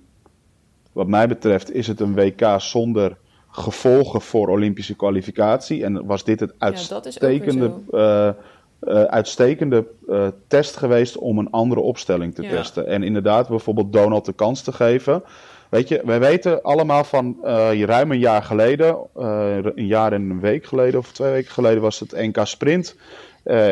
[0.92, 3.16] wat mij betreft is het een WK zonder
[3.60, 5.84] gevolgen voor Olympische kwalificatie.
[5.84, 8.34] En was dit het uitstekende, eh, eh,
[9.04, 12.48] uitstekende eh, test geweest om een andere opstelling te Ja.
[12.48, 12.86] testen.
[12.86, 15.22] En inderdaad, bijvoorbeeld Donald de kans te geven.
[15.68, 17.36] Weet je, wij weten allemaal van
[17.84, 18.96] ruim een jaar geleden,
[19.74, 22.96] een jaar en een week geleden of twee weken geleden was het NK Sprint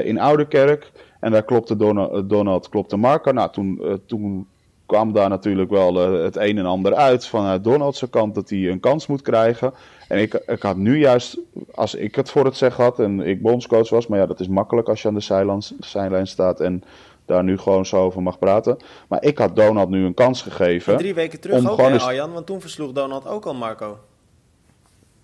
[0.03, 0.93] in Oudekerk.
[1.21, 3.31] En daar klopte Donald, Donald klopte Marco.
[3.31, 4.47] Nou, toen, toen
[4.89, 8.69] kwam daar natuurlijk wel eh, het een en ander uit vanuit Donald's kant dat hij
[8.71, 9.73] een kans moet krijgen.
[10.09, 11.39] En ik, ik had nu juist,
[11.75, 14.49] als ik het voor het zeggen had en ik bondscoach was, maar ja, dat is
[14.49, 16.85] makkelijk als je aan de zijlijn, zijlijn staat en
[17.27, 18.77] daar nu gewoon zo over mag praten.
[19.09, 20.93] Maar ik had Donald nu een kans gegeven.
[20.93, 22.33] En drie weken terug Om ook, gewoon hè, Arjan?
[22.33, 23.99] Want toen versloeg Donald ook al Marco.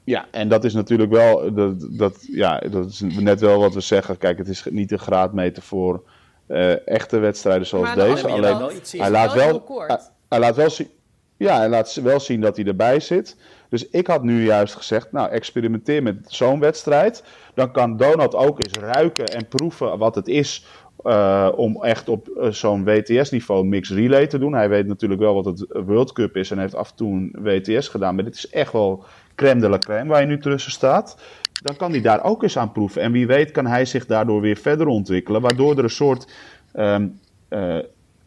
[0.05, 3.81] Ja, en dat is natuurlijk wel, dat, dat, ja, dat is net wel wat we
[3.81, 4.19] zeggen.
[4.19, 6.03] Kijk, het is niet een graadmeter voor
[6.47, 8.29] eh, echte wedstrijden zoals Maar deze.
[8.29, 10.89] Alleen- wel iets hij laat wel, hij, hij laat wel zien,
[11.37, 13.37] ja, hij laat wel zien dat hij erbij zit.
[13.69, 17.25] Dus ik had nu juist gezegd, nou, experimenteer met zo'n wedstrijd.
[17.55, 20.67] Dan kan Donald ook eens ruiken en proeven wat het is
[21.05, 24.53] eh, om echt op eh, zo'n WTS-niveau mixed relay te doen.
[24.53, 27.37] Hij weet natuurlijk wel wat het World Cup is en heeft af en toe een
[27.43, 28.15] WTS gedaan.
[28.15, 31.17] Maar dit is echt wel crème de la crème waar je nu tussen staat.
[31.63, 33.03] Dan kan hij daar ook eens aan proeven.
[33.03, 35.41] En wie weet kan hij zich daardoor weer verder ontwikkelen.
[35.41, 36.33] Waardoor er een soort
[36.73, 37.07] ehm,
[37.49, 37.79] eh,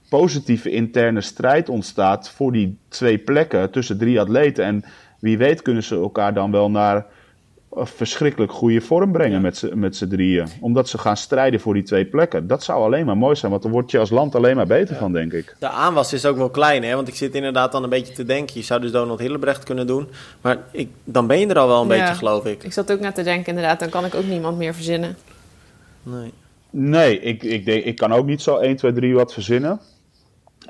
[0.09, 4.65] positieve interne strijd ontstaat voor die twee plekken tussen drie atleten.
[4.65, 4.84] En
[5.19, 7.05] wie weet kunnen ze elkaar dan wel naar
[7.72, 9.39] verschrikkelijk goede vorm brengen Ja.
[9.39, 10.47] met z'n- met z'n drieën.
[10.61, 12.47] Omdat ze gaan strijden voor die twee plekken.
[12.47, 14.95] Dat zou alleen maar mooi zijn, want dan word je als land alleen maar beter
[14.95, 15.55] van, denk ik.
[15.59, 16.95] De aanwas is ook wel klein, hè?
[16.95, 18.55] Want ik zit inderdaad dan een beetje te denken.
[18.59, 20.07] Je zou dus Donald Hillebrecht kunnen doen.
[20.41, 21.97] Maar ik, dan ben je er al wel een Ja.
[21.99, 22.63] beetje, geloof ik.
[22.63, 25.18] Ik zat ook net te denken, inderdaad, dan kan ik ook niemand meer verzinnen.
[26.03, 26.32] Nee.
[26.70, 29.80] Nee, ik, ik, denk, ik kan ook niet zo 1, 2, 3 wat verzinnen.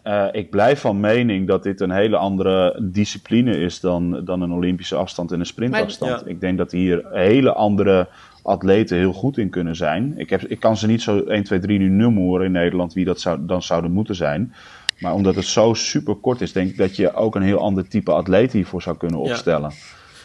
[0.07, 4.51] Eh, ik blijf van mening dat dit een hele andere discipline is dan, dan een
[4.51, 6.11] Olympische afstand en een sprintafstand.
[6.11, 6.29] Maar- ja.
[6.29, 8.07] Ik denk dat hier hele andere
[8.43, 10.13] atleten heel goed in kunnen zijn.
[10.17, 13.05] Ik, heb, ik kan ze niet zo 1, 2, 3 nu hoor in Nederland wie
[13.05, 14.53] dat zou, dan zouden moeten zijn.
[14.99, 17.87] Maar omdat het zo super kort is, denk ik dat je ook een heel ander
[17.87, 19.29] type atleet hiervoor zou kunnen Ja.
[19.29, 19.71] opstellen.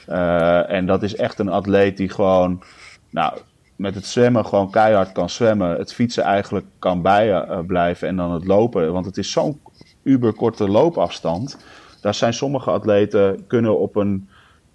[0.06, 2.62] Eh, en dat is echt een atleet die gewoon,
[3.10, 3.32] nou,
[3.76, 5.76] met het zwemmen gewoon keihard kan zwemmen.
[5.78, 8.92] Het fietsen eigenlijk kan bij eh, blijven en dan het lopen.
[8.92, 9.60] Want het is zo'n
[10.02, 11.58] uberkorte loopafstand.
[12.00, 14.28] Daar zijn sommige atleten kunnen op een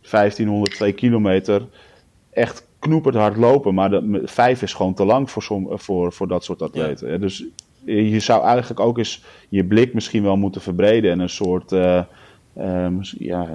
[0.10, 1.66] 1500, 2 kilometer
[2.30, 3.74] echt knoeperd hard lopen.
[3.74, 7.22] Maar de, vijf is gewoon te lang voor, som, voor, voor dat soort atleten.
[7.22, 7.46] Dus
[7.86, 11.12] je zou eigenlijk ook eens je blik misschien wel moeten verbreden.
[11.12, 11.72] En een soort...
[11.72, 12.02] eh,
[12.58, 13.48] eh, mis- ja,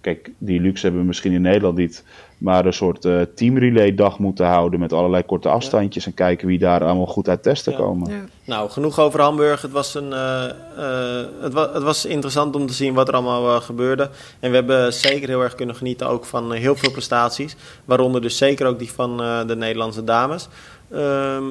[0.00, 2.04] kijk, die luxe hebben we misschien in Nederland niet.
[2.38, 6.06] Maar een soort eh teamrelay dag moeten houden met allerlei korte afstandjes.
[6.06, 7.78] En kijken wie daar allemaal goed uit testen Ja.
[7.78, 8.10] komen.
[8.12, 8.24] Ja.
[8.44, 9.62] Nou, genoeg over Hamburg.
[9.62, 10.44] Het was, een, eh,
[10.76, 14.10] eh, het, wa het was interessant om te zien wat er allemaal gebeurde.
[14.40, 17.56] En we hebben zeker heel erg kunnen genieten ook van heel veel prestaties.
[17.84, 20.48] Waaronder dus zeker ook die van eh, de Nederlandse dames.
[20.90, 21.44] Ehm,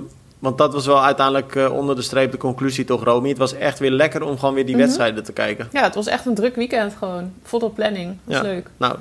[0.45, 3.29] want dat was wel uiteindelijk eh, onder de streep de conclusie toch, Romy.
[3.29, 4.83] Het was echt weer lekker om gewoon weer die Mhm.
[4.83, 5.67] wedstrijden te kijken.
[5.71, 7.33] ja, het was echt een druk weekend gewoon.
[7.43, 8.07] Volle planning.
[8.23, 8.53] Dat was Ja.
[8.53, 8.67] leuk.
[8.77, 8.95] Nou,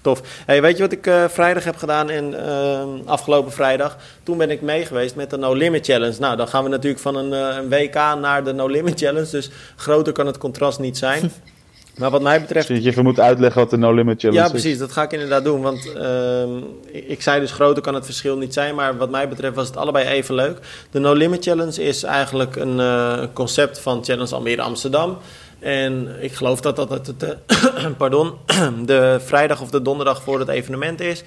[0.00, 0.20] tof.
[0.46, 3.96] Hey, weet je wat ik eh, vrijdag heb gedaan en ehm, afgelopen vrijdag?
[4.22, 6.16] Toen ben ik mee geweest met de No Limit Challenge.
[6.20, 9.30] Nou, dan gaan we natuurlijk van een, eh, een WK naar de No Limit Challenge.
[9.30, 11.30] Dus groter kan het contrast niet zijn.
[11.98, 14.46] Maar wat mij betreft Dus je even moet uitleggen wat de No Limit Challenge ja,
[14.46, 14.50] is.
[14.50, 14.78] precies.
[14.78, 15.62] Dat ga ik inderdaad doen.
[15.62, 16.56] Want ehm,
[16.90, 18.74] ik, ik zei dus groter kan het verschil niet zijn.
[18.74, 20.58] Maar wat mij betreft was het allebei even leuk.
[20.90, 25.18] De No Limit Challenge is eigenlijk een eh, concept van Challenge Almere Amsterdam.
[25.58, 28.32] En ik geloof dat dat het, het, eh, pardon,
[28.84, 31.22] de vrijdag of de donderdag voor het evenement is.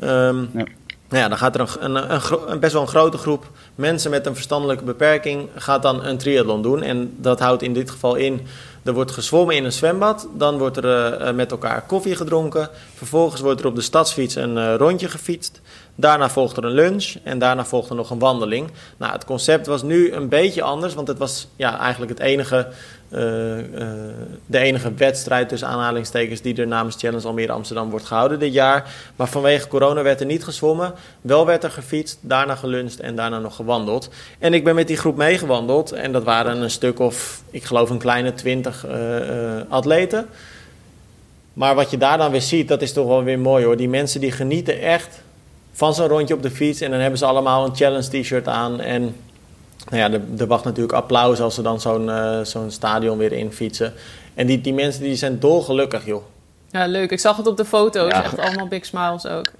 [0.00, 0.64] Ehm, Ja.
[1.10, 1.94] Nou ja, dan gaat er een,
[2.52, 6.62] een best wel een grote groep mensen met een verstandelijke beperking gaat dan een triathlon
[6.62, 6.82] doen.
[6.82, 8.40] En dat houdt in dit geval in,
[8.82, 10.28] er wordt gezwommen in een zwembad.
[10.34, 12.68] Dan wordt er eh, eh, met elkaar koffie gedronken.
[12.94, 15.60] Vervolgens wordt er op de stadsfiets een eh, rondje gefietst.
[16.00, 18.70] Daarna volgt er een lunch en daarna volgt er nog een wandeling.
[18.96, 22.68] Nou, het concept was nu een beetje anders, want het was ja, eigenlijk het enige,
[23.08, 23.88] eh, eh,
[24.46, 28.94] de enige wedstrijd tussen aanhalingstekens die er namens Challenge Almere Amsterdam wordt gehouden dit jaar.
[29.16, 33.38] Maar vanwege corona werd er niet gezwommen, wel werd er gefietst, daarna geluncht en daarna
[33.38, 34.08] nog gewandeld.
[34.38, 37.90] En ik ben met die groep meegewandeld en dat waren een stuk of, ik geloof
[37.90, 38.96] een kleine twintig eh,
[39.68, 40.26] atleten.
[41.52, 43.76] Maar wat je daar dan weer ziet, dat is toch wel weer mooi hoor.
[43.76, 45.22] Die mensen die genieten echt
[45.80, 46.80] van zo'n rondje op de fiets.
[46.80, 48.80] En dan hebben ze allemaal een challenge t-shirt aan.
[48.80, 49.02] En
[49.88, 53.32] nou ja, er, er wacht natuurlijk applaus als ze dan zo'n eh, zo'n stadion weer
[53.32, 53.92] in fietsen.
[54.34, 56.22] En die, die mensen die zijn dolgelukkig, joh.
[56.70, 57.10] Ja, leuk.
[57.10, 58.12] Ik zag het op de foto's.
[58.12, 58.24] Ja.
[58.24, 59.50] Echt allemaal big smiles ook.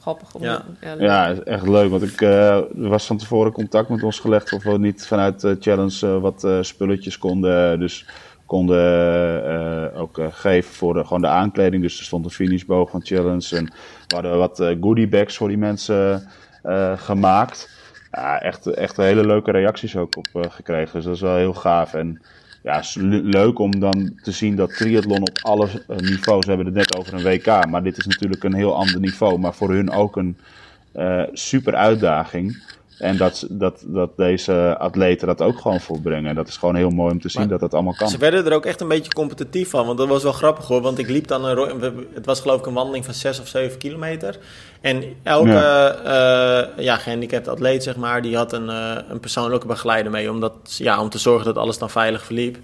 [0.00, 0.34] Grappig.
[0.34, 0.64] Om Ja.
[0.80, 1.00] ja, leuk.
[1.00, 1.90] Ja, is echt leuk.
[1.90, 5.40] Want ik eh, er was van tevoren contact met ons gelegd of we niet vanuit
[5.40, 7.80] de challenge eh, wat eh, spulletjes konden.
[7.80, 8.06] Dus
[8.52, 11.82] konden eh, ook eh, geven voor de, gewoon de aankleding.
[11.82, 13.56] Dus er stond een finishboog van challenge.
[13.56, 13.72] En
[14.12, 16.28] we hadden wat eh, goodie bags voor die mensen
[16.62, 17.70] eh, gemaakt.
[18.10, 20.94] Ja, echt, echt hele leuke reacties ook op eh, gekregen.
[20.94, 21.94] Dus dat is wel heel gaaf.
[21.94, 22.22] En
[22.62, 22.82] ja,
[23.22, 27.14] leuk om dan te zien dat triathlon op alle niveaus, we hebben het net over
[27.14, 30.36] een WK, maar dit is natuurlijk een heel ander niveau, maar voor hun ook een
[31.32, 32.62] super uitdaging.
[32.98, 36.30] En dat, dat, dat deze atleten dat ook gewoon volbrengen.
[36.30, 38.08] En dat is gewoon heel mooi om te zien Maar dat dat allemaal kan.
[38.08, 39.86] Ze werden er ook echt een beetje competitief van.
[39.86, 40.80] Want dat was wel grappig hoor.
[40.80, 41.82] Want ik liep dan een...
[42.14, 44.38] Het was geloof ik een wandeling van 6 of 7 kilometer.
[44.80, 46.68] En elke ja.
[46.76, 50.30] ja, gehandicapt atleet, zeg maar, die had een, eh, een persoonlijke begeleider mee.
[50.30, 52.58] Omdat, ja, om te zorgen dat alles dan veilig verliep.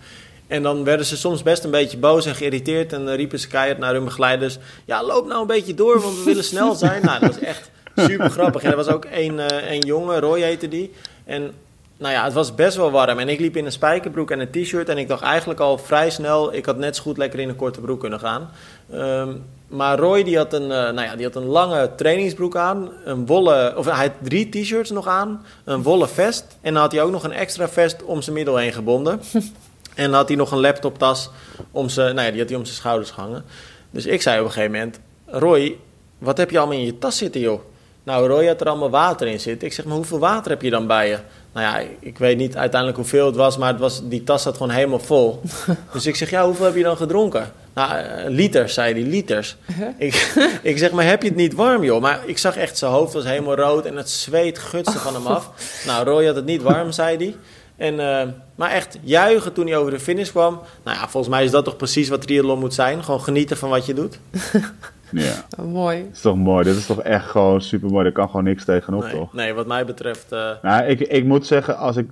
[0.46, 2.92] En dan werden ze soms best een beetje boos en geïrriteerd.
[2.92, 4.58] En dan riepen ze keihard naar hun begeleiders.
[4.84, 7.02] Ja, loop nou een beetje door, want we willen snel zijn.
[7.04, 7.70] Nou, dat was echt
[8.00, 8.62] super grappig.
[8.62, 10.92] En er was ook één, eh, één jongen, Roy heette die.
[11.24, 11.52] En
[11.98, 13.18] nou ja, het was best wel warm.
[13.18, 14.88] En ik liep in een spijkerbroek en een t-shirt.
[14.88, 17.56] En ik dacht eigenlijk al vrij snel, ik had net zo goed lekker in een
[17.56, 18.50] korte broek kunnen gaan.
[18.92, 19.28] Ehm,
[19.68, 22.90] maar Roy die had, een, eh, nou ja, die had een lange trainingsbroek aan.
[23.04, 25.44] Een wollen, of hij had drie t-shirts nog aan.
[25.64, 26.56] Een wollen vest.
[26.60, 29.20] En dan had hij ook nog een extra vest om zijn middel heen gebonden.
[29.94, 31.30] en dan had hij nog een laptoptas
[31.70, 33.44] om zijn, nou ja, die had hij om zijn schouders gehangen.
[33.90, 35.76] Dus ik zei op een gegeven moment, Roy,
[36.18, 37.60] wat heb je allemaal in je tas zitten joh?
[38.08, 39.68] Nou, Roy had er allemaal water in zitten.
[39.68, 41.18] Ik zeg, maar hoeveel water heb je dan bij je?
[41.52, 44.56] Nou ja, ik weet niet uiteindelijk hoeveel het was, maar het was, die tas zat
[44.56, 45.40] gewoon helemaal vol.
[45.92, 47.52] dus ik zeg, ja, hoeveel heb je dan gedronken?
[47.74, 49.56] Nou, eh, liters, zei hij, liters.
[49.98, 52.00] ik, ik zeg, maar heb je het niet warm, joh?
[52.00, 55.26] Maar ik zag echt, zijn hoofd was helemaal rood en het zweet gutste van hem
[55.26, 55.50] af.
[55.86, 57.36] Nou, Roy had het niet warm, zei hij.
[57.76, 60.60] En, eh, maar echt juichen toen hij over de finish kwam.
[60.84, 63.04] Nou ja, volgens mij is dat toch precies wat triathlon moet zijn.
[63.04, 64.18] Gewoon genieten van wat je doet.
[65.12, 66.02] Ja, Oh, mooi.
[66.02, 66.64] dat is toch mooi.
[66.64, 68.02] Dit is toch echt gewoon super mooi.
[68.02, 69.32] Daar kan gewoon niks tegenop, Nee, toch?
[69.32, 70.32] nee wat mij betreft...
[70.32, 72.08] eh, Nou, ik, ik moet zeggen, als ik.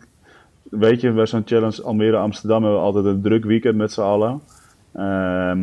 [0.70, 4.00] Weet je, bij zo'n challenge Almere Amsterdam hebben we altijd een druk weekend met z'n
[4.00, 4.40] allen.
[4.94, 5.58] Ehm,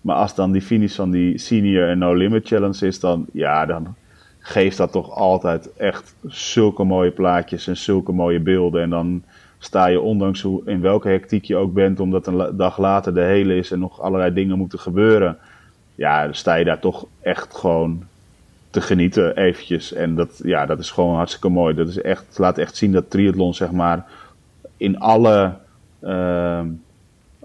[0.00, 3.66] maar als dan die finish van die senior en no limit challenge is, dan ja,
[3.66, 3.94] dan
[4.38, 8.82] geeft dat toch altijd echt zulke mooie plaatjes en zulke mooie beelden.
[8.82, 9.22] En dan
[9.58, 13.20] sta je, ondanks hoe, in welke hectiek je ook bent, omdat een dag later de
[13.20, 15.38] hele is en nog allerlei dingen moeten gebeuren.
[15.94, 18.06] Ja, dan sta je daar toch echt gewoon
[18.70, 19.92] te genieten eventjes.
[19.92, 21.74] En dat, ja, dat is gewoon hartstikke mooi.
[21.74, 24.04] Dat is echt, het laat echt zien dat triathlon, zeg maar,
[24.76, 25.54] in alle,
[26.00, 26.66] ehm,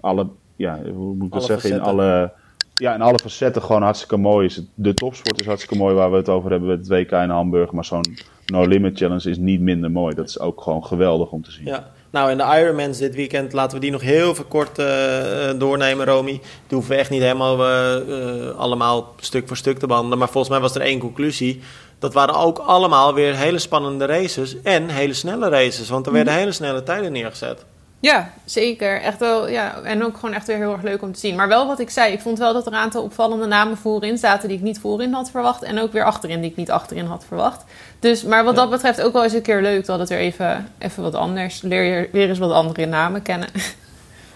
[0.00, 0.26] alle
[0.58, 2.32] ja, hoe moet ik dat Alle zeggen, in alle,
[2.74, 4.62] ja, in alle facetten gewoon hartstikke mooi is.
[4.74, 7.72] De topsport is hartstikke mooi, waar we het over hebben met het WK in Hamburg.
[7.72, 10.14] Maar zo'n No Limit Challenge is niet minder mooi.
[10.14, 11.66] Dat is ook gewoon geweldig om te zien.
[11.66, 15.48] Ja, nou en de Ironmans dit weekend, laten we die nog heel even kort eh,
[15.50, 16.30] eh, doornemen, Romy.
[16.30, 20.18] Die hoeven we echt niet helemaal eh, allemaal stuk voor stuk te behandelen.
[20.18, 21.60] Maar volgens mij was er één conclusie.
[21.98, 25.88] Dat waren ook allemaal weer hele spannende races en hele snelle races.
[25.88, 27.64] Want er werden hele snelle tijden neergezet.
[28.00, 29.00] Ja, zeker.
[29.00, 29.80] Echt wel, ja.
[29.82, 31.36] En ook gewoon echt weer heel erg leuk om te zien.
[31.36, 34.18] Maar wel wat ik zei, ik vond wel dat er een aantal opvallende namen voorin
[34.18, 35.62] zaten die ik niet voorin had verwacht.
[35.62, 37.64] En ook weer achterin die ik niet achterin had verwacht.
[37.98, 38.60] Dus, maar wat Ja.
[38.60, 41.62] dat betreft ook wel eens een keer leuk dat het weer even, even wat anders.
[41.62, 43.48] Leer je weer eens wat andere namen kennen.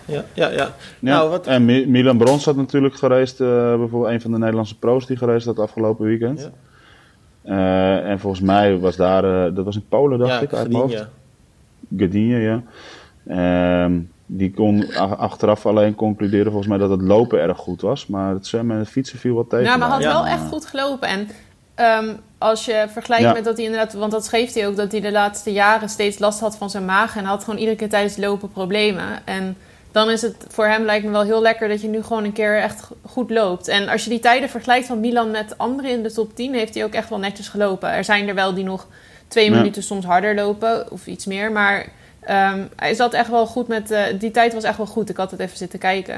[0.04, 0.56] Ja, ja, ja.
[0.56, 3.46] Ja, Nou, wat, En Mi- Milan Brons had natuurlijk gereisd, eh,
[3.76, 6.40] bijvoorbeeld een van de Nederlandse pro's die gereisd had afgelopen weekend.
[6.40, 8.00] Ja.
[8.02, 10.68] Eh, en volgens mij was daar, eh, dat was in Polen dacht ja, ik uit
[10.68, 11.06] mijn hoofd.
[11.96, 12.62] Gdynia, ja.
[13.26, 18.06] Ehm, die kon achteraf alleen concluderen volgens mij dat het lopen erg goed was.
[18.06, 19.64] Maar het zwemmen en het fietsen viel wat tegen.
[19.64, 20.12] Ja, maar hij had Ja.
[20.12, 21.08] wel echt goed gelopen.
[21.08, 21.28] En
[21.74, 22.08] ehm,
[22.38, 23.32] als je vergelijkt Ja.
[23.32, 23.92] met dat hij inderdaad...
[23.92, 26.84] Want dat schreef hij ook, dat hij de laatste jaren steeds last had van zijn
[26.84, 27.14] maag.
[27.16, 29.04] En hij had gewoon iedere keer tijdens lopen problemen.
[29.24, 29.56] En
[29.92, 32.32] dan is het voor hem lijkt me wel heel lekker dat je nu gewoon een
[32.32, 33.68] keer echt go- goed loopt.
[33.68, 36.54] En als je die tijden vergelijkt van Milan met anderen in de top 10...
[36.54, 37.90] heeft hij ook echt wel netjes gelopen.
[37.92, 38.86] Er zijn er wel die nog
[39.28, 39.56] twee Ja.
[39.56, 41.52] minuten soms harder lopen of iets meer.
[41.52, 41.86] Maar
[42.24, 43.90] ehm, hij zat echt wel goed met...
[43.90, 45.08] eh, die tijd was echt wel goed.
[45.10, 46.14] Ik had het even zitten kijken.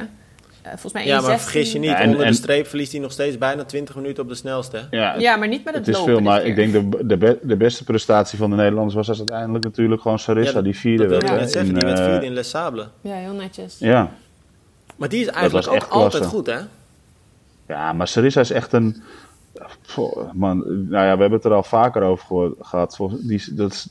[0.63, 1.43] Eh, volgens mij Ja, maar 1,16.
[1.43, 3.95] vergis je niet, Ja, en- onder en- de streep verliest hij nog steeds bijna 20
[3.95, 4.87] minuten op de snelste.
[4.91, 7.39] Ja, Ja, maar niet met het, het is veel, maar ik denk de, de, be-
[7.43, 11.07] de beste prestatie van de Nederlanders was uiteindelijk natuurlijk gewoon Sarissa, Ja, dat- die vierde
[11.09, 11.27] werd.
[11.29, 12.87] zeggen, in, die werd eh, vierde in Les Sables.
[13.01, 13.77] Ja, heel netjes.
[13.79, 14.11] Ja.
[14.97, 15.95] Maar die is eigenlijk ook klasse.
[15.99, 16.59] altijd goed, hè?
[17.69, 19.03] ja, maar Sarissa is echt een...
[20.33, 22.99] Man, nou ja, we hebben het er al vaker over gehoord- gehad.
[23.21, 23.89] Die, dat is-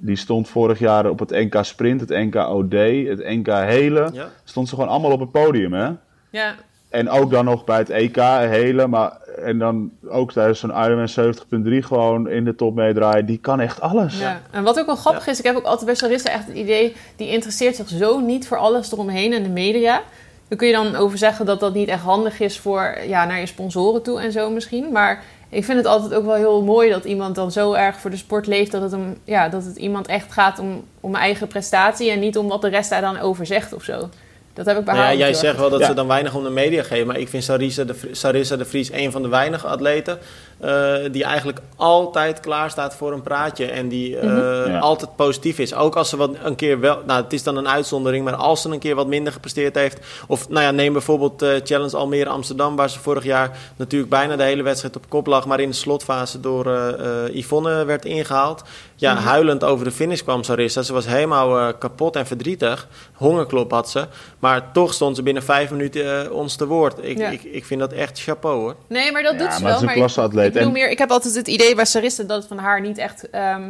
[0.00, 2.72] die stond vorig jaar op het NK Sprint, het NK OD,
[3.06, 4.10] het NK Hele.
[4.12, 4.28] Ja.
[4.44, 5.90] Stond ze gewoon allemaal op het podium, hè?
[6.30, 6.54] Ja,
[6.88, 9.12] En ook dan nog bij het EK hele, maar
[9.44, 11.34] en dan ook tijdens zo'n Ironman
[11.68, 13.26] 70.3 gewoon in de top meedraaien.
[13.26, 14.18] Die kan echt alles.
[14.18, 14.40] Ja.
[14.50, 16.96] En wat ook wel grappig is, ik heb ook altijd bij Sarissa echt het idee...
[17.16, 20.02] die interesseert zich zo niet voor alles eromheen en de media.
[20.48, 23.40] Daar kun je dan over zeggen dat dat niet echt handig is voor ja, naar
[23.40, 24.92] je sponsoren toe en zo misschien.
[24.92, 28.10] Maar ik vind het altijd ook wel heel mooi dat iemand dan zo erg voor
[28.10, 28.70] de sport leeft...
[28.72, 32.10] dat het, hem, ja, dat het iemand echt gaat om, om eigen prestatie...
[32.10, 34.08] en niet om wat de rest daar dan over zegt of zo.
[34.54, 35.86] Dat heb ik bij Nou haar ja, jij zegt wel dat Ja.
[35.86, 37.06] ze dan weinig om de media geven.
[37.06, 40.18] Maar ik vind Sarissa de, Sarissa de Vries een van de weinige atleten.
[40.60, 43.66] Eh, die eigenlijk altijd klaar staat voor een praatje.
[43.66, 44.70] En die eh, Mhm.
[44.70, 44.78] Ja.
[44.78, 45.74] altijd positief is.
[45.74, 46.98] Ook als ze wat een keer wel.
[47.06, 48.24] Nou, het is dan een uitzondering.
[48.24, 49.98] Maar als ze een keer wat minder gepresteerd heeft.
[50.26, 52.76] Of nou ja, neem bijvoorbeeld eh, Challenge Almere Amsterdam.
[52.76, 55.46] Waar ze vorig jaar natuurlijk bijna de hele wedstrijd op kop lag.
[55.46, 56.88] Maar in de slotfase door eh,
[57.24, 58.62] eh, Yvonne werd ingehaald.
[59.00, 59.22] Ja, Mhm.
[59.22, 60.82] huilend over de finish kwam Sarissa.
[60.82, 62.88] Ze was helemaal eh, kapot en verdrietig.
[63.14, 64.06] Hongerklop had ze.
[64.38, 66.98] Maar toch stond ze binnen vijf minuten eh, ons te woord.
[67.04, 67.28] Ik, Ja.
[67.28, 68.74] ik, ik vind dat echt chapeau hoor.
[68.86, 69.88] Nee, maar dat Ja, doet ze maar het wel.
[69.88, 70.46] is een klasseatleet.
[70.46, 72.80] Ik, bedoel En- meer, ik heb altijd het idee bij Sarissa dat het van haar
[72.80, 73.62] niet echt ehm,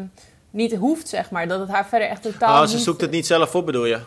[0.50, 1.48] niet hoeft, zeg maar.
[1.48, 3.84] Dat het haar verder echt totaal Oh, ze niet- zoekt het niet zelf op, bedoel
[3.86, 3.98] je?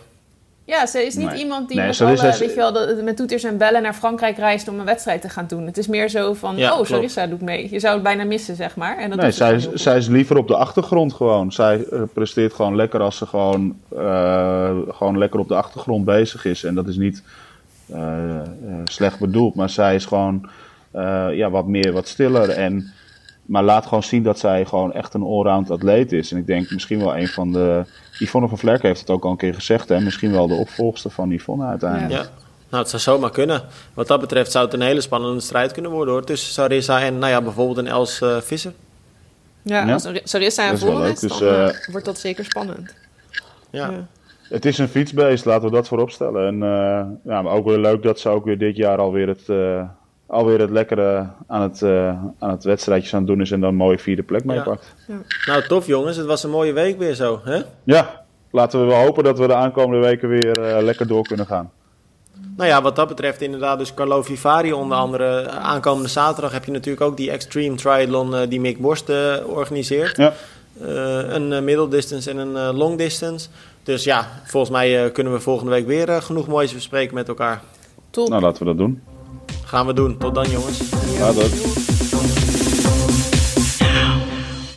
[0.71, 1.39] Ja, ze is niet Nee.
[1.39, 3.93] iemand die Nee, met, Sarissa alle, is- weet je wel, met toeters en bellen naar
[3.93, 5.65] Frankrijk reist om een wedstrijd te gaan doen.
[5.65, 6.85] Het is meer zo van, Ja, oh.
[6.85, 7.67] Sarissa doet mee.
[7.71, 8.97] Je zou het bijna missen, zeg maar.
[8.97, 11.51] En dat Nee, ze zij is, zij is liever op de achtergrond gewoon.
[11.51, 16.45] Zij eh, presteert gewoon lekker als ze gewoon, eh, gewoon lekker op de achtergrond bezig
[16.45, 16.63] is.
[16.63, 17.23] En dat is niet
[17.93, 18.43] eh, eh,
[18.83, 20.49] slecht bedoeld, maar zij is gewoon
[20.91, 22.49] eh, ja, wat meer, wat stiller.
[22.49, 22.91] En,
[23.45, 26.31] maar laat gewoon zien dat zij gewoon echt een allround atleet is.
[26.31, 27.83] En ik denk misschien wel een van de...
[28.19, 29.99] Yvonne van Vlerk heeft het ook al een keer gezegd, hè?
[29.99, 32.11] misschien wel de opvolgster van Yvonne uiteindelijk.
[32.23, 32.29] Ja.
[32.69, 33.61] Nou, het zou zomaar kunnen.
[33.93, 36.23] Wat dat betreft zou het een hele spannende strijd kunnen worden hoor.
[36.23, 38.73] Tussen Sarissa en nou ja, bijvoorbeeld een Els eh, Visser.
[39.61, 39.93] Ja, Ja.
[39.93, 41.13] als Sarissa en is wel Voren leuk.
[41.13, 42.93] is, Dus, dan eh, eh, wordt dat zeker spannend.
[43.69, 43.89] Ja.
[43.89, 44.07] Ja.
[44.49, 46.47] Het is een fietsbeest, laten we dat voorop stellen.
[46.47, 49.49] En eh, ja, maar ook weer leuk dat ze ook weer dit jaar alweer het,
[49.49, 49.83] eh,
[50.31, 52.07] alweer het lekkere aan het, eh,
[52.39, 54.53] aan het wedstrijdje aan het doen is en dan een mooie vierde plek Ja.
[54.53, 54.93] meepakt.
[55.45, 56.17] Nou, tof jongens.
[56.17, 57.39] Het was een mooie week weer zo.
[57.43, 57.61] Hè?
[57.83, 58.19] Ja.
[58.51, 61.71] laten we wel hopen dat we de aankomende weken weer eh, lekker door kunnen gaan.
[62.57, 65.49] Nou ja, wat dat betreft inderdaad dus Carlo Vivari onder andere.
[65.49, 70.17] Aankomende zaterdag heb je natuurlijk ook die Extreme Triathlon eh, die Mick Borst eh, organiseert.
[70.17, 70.33] Ja.
[70.81, 73.47] Eh, een eh, middle distance en een long distance.
[73.83, 77.61] Dus ja, volgens mij eh, kunnen we volgende week weer genoeg moois bespreken met elkaar.
[78.09, 78.29] Top.
[78.29, 79.01] Nou, laten we dat doen.
[79.65, 80.17] Gaan we doen.
[80.17, 80.79] Tot dan jongens.
[81.19, 82.00] Later.